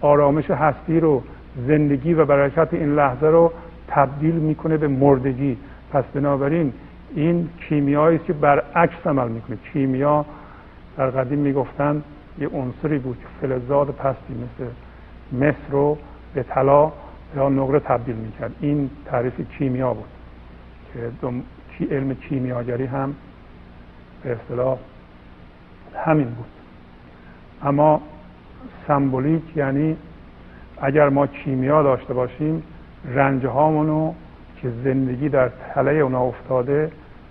[0.00, 1.22] آرامش هستی رو
[1.66, 3.52] زندگی و برکت این لحظه رو
[3.88, 5.56] تبدیل می‌کنه به مردگی.
[5.92, 6.72] پس بنابراین
[7.14, 9.56] این کیمیایی است که برعکس عمل می‌کنه.
[9.72, 10.24] کیمیا
[10.96, 12.02] در قدیم می‌گفتن
[12.38, 14.70] یه عنصری بود که فلزات پستی مثل
[15.32, 15.98] مصر رو
[16.34, 16.92] به طلا
[17.36, 18.52] یا نقره تبدیل می‌کرد.
[18.60, 20.08] این تعریف کیمیا بود
[21.78, 23.14] که علم کیمیاگری هم
[24.22, 24.78] به اصطلاح
[25.94, 26.46] همین بود.
[27.62, 28.00] اما
[28.88, 29.96] سمبولیک یعنی
[30.80, 32.62] اگر ما کیمیا داشته باشیم
[33.14, 34.12] رنج هامونو
[34.62, 36.90] که زندگی در تله اونا افتاده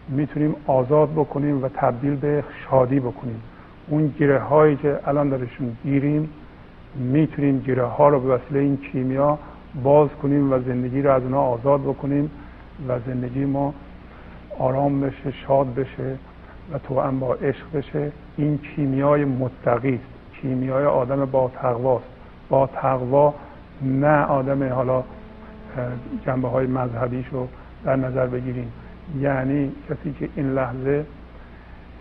[0.09, 3.41] می‌تونیم آزاد بکنیم و تبدیل به شادی بکنیم.
[3.87, 6.29] اون گره هایی که الان درشون گیریم
[6.95, 9.39] می‌تونیم گره ها رو به وسیله این کیمیا
[9.83, 12.31] باز کنیم و زندگی رو از اونا آزاد بکنیم
[12.87, 13.73] و زندگی ما
[14.59, 16.15] آرام بشه شاد بشه
[16.73, 18.11] و تو با عشق بشه.
[18.37, 20.18] این کیمیای متقی است.
[20.41, 22.05] کیمیای آدم با تقواست.
[22.49, 23.33] با تقوا
[23.81, 25.03] نه آدم حالا
[26.25, 27.47] جنبه های مذهبیش رو
[27.85, 28.71] در نظر بگیریم.
[29.19, 31.05] یعنی کسی که این لحظه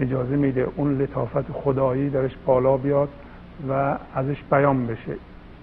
[0.00, 3.08] اجازه میده اون لطافت خدایی درش بالا بیاد
[3.68, 5.14] و ازش بیان بشه.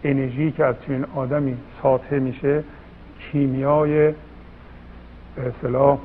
[0.04, 2.64] انرژی که از چنین آدمی ساطع میشه
[3.20, 4.14] کیمیای
[5.36, 5.98] به اصطلاح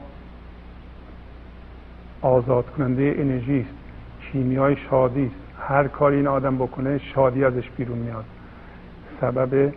[2.23, 3.75] آزاد کننده انرژی است
[4.33, 5.50] کیمیای شادی است.
[5.71, 8.25] هر کاری این آدم بکنه شادی ازش بیرون میاد.
[9.21, 9.73] سبب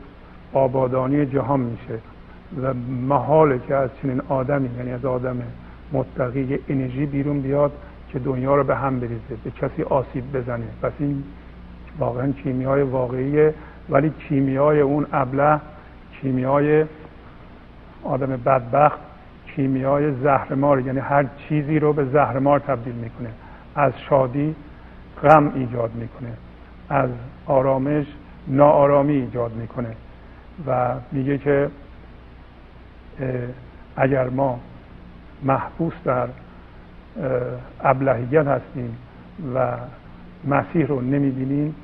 [0.54, 2.00] آبادانی جهان میشه
[2.62, 2.74] و
[3.08, 5.42] محاله که از چنین آدمی یعنی از آدم
[5.92, 7.72] متقی انرژی بیرون بیاد
[8.10, 10.66] که دنیا رو به هم بریزه به کسی آسیب بزنه.
[10.82, 11.24] پس این
[12.00, 13.54] واقعا کیمیای واقعیه
[13.90, 15.60] ولی کیمیای اون ابله
[16.22, 16.86] کیمیای
[18.04, 19.00] آدم بدبخت
[19.56, 23.30] کیمیای زهرمار یعنی هر چیزی رو به زهرمار تبدیل می‌کنه.
[23.76, 24.56] از شادی
[25.24, 26.34] غم ایجاد می‌کنه.
[26.90, 27.10] از
[27.46, 28.06] آرامش
[28.48, 29.96] ناآرامی ایجاد می‌کنه
[30.68, 31.70] و میگه که
[33.96, 34.60] اگر ما
[35.44, 36.28] محبوس در
[37.82, 38.98] ابلهیت هستیم
[39.56, 39.68] و
[40.48, 41.76] مسیح رو نمی‌بینیم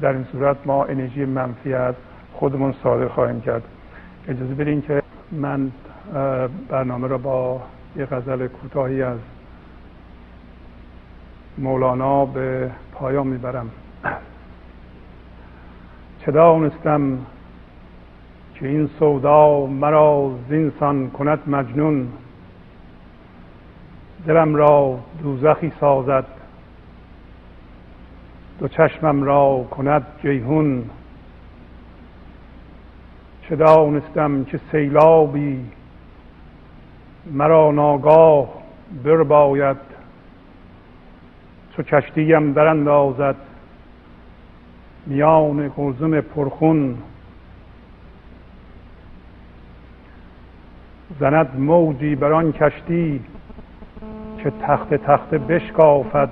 [0.00, 1.94] در این صورت ما انرژی منفی از
[2.32, 3.62] خودمون صادر خواهیم کرد.
[4.28, 5.02] اجازه بدین که
[5.32, 5.70] من
[6.68, 7.62] برنامه را با
[7.96, 9.18] یه غزل کوتاهی از
[11.58, 13.70] مولانا به پایان می‌برم.
[16.20, 17.18] چه دانستم
[18.54, 22.08] که این سودا مرا زینسان کند مجنون.
[24.26, 26.24] دلم را دوزخی سازد.
[28.58, 30.84] دو چشمم را کند جیهون
[33.48, 35.66] چه دانستم که سیلابی
[37.32, 38.48] مرا ناگاه
[39.28, 39.91] باید
[41.76, 43.36] چو کشتیم در اندازد.
[45.06, 46.98] میان قلزم پرخون.
[51.20, 53.20] زند موجی بر آن کشتی
[54.38, 56.30] که تخت تخت بشکافد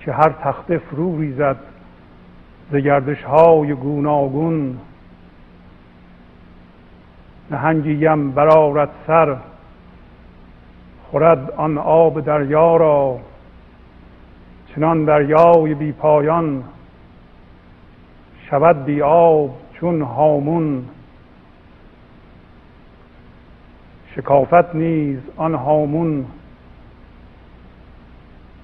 [0.00, 1.56] که هر تخته فرو ریزد
[2.72, 4.78] ز گردش های گوناگون.
[7.50, 9.36] نهنگیم برارد سر
[11.10, 13.18] خورد آن آب دریا را
[14.74, 16.64] چنان دریای بی پایان
[18.50, 20.84] شود بی آب چون هامون.
[24.14, 26.26] شکافت نیز آن هامون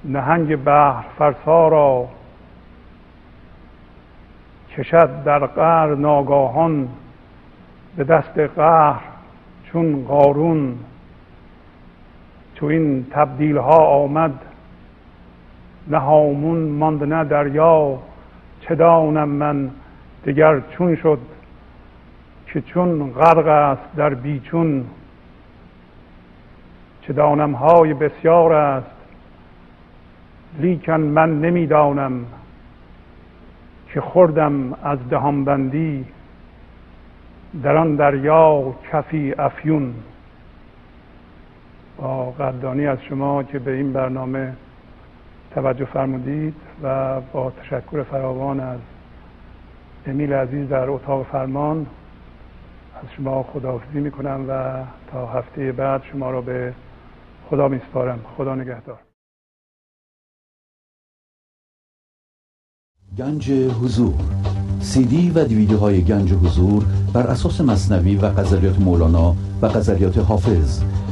[0.04, 2.08] نهنگ بحر فرسا را
[4.76, 6.88] کشد در قهر ناگاهان
[7.96, 9.00] به دست قهر
[9.64, 10.78] چون قارون.
[12.54, 14.32] تو این تبدیل ها آمد
[15.88, 17.98] نه هامون ماند نه دریا
[18.60, 19.70] چه دانم من
[20.24, 21.18] دیگر چون شد
[22.46, 24.84] که چون غرق است در بیچون؟
[27.02, 28.90] چه دانم های بسیار است
[30.60, 32.24] لیکن من نمی‌دانم
[33.92, 36.04] که خوردم از دهانبندی
[37.62, 39.94] در آن دریا کفی افیون.
[41.96, 44.56] با قدردانی از شما که به این برنامه
[45.54, 48.80] توجه فرمودید و با تشکر فراوان از
[50.06, 51.86] امیل عزیز در اتاق فرمان
[52.94, 56.74] از شما خداحافظی می‌کنم و تا هفته بعد شما را به
[57.50, 58.24] خدا میسپارم.
[58.36, 58.98] خدا نگهدار.
[63.18, 64.14] گنج حضور.
[64.80, 66.84] سی دی و دیویدیو های گنج حضور
[67.14, 70.82] بر اساس مصنوی و غزلیات مولانا و غزلیات حافظ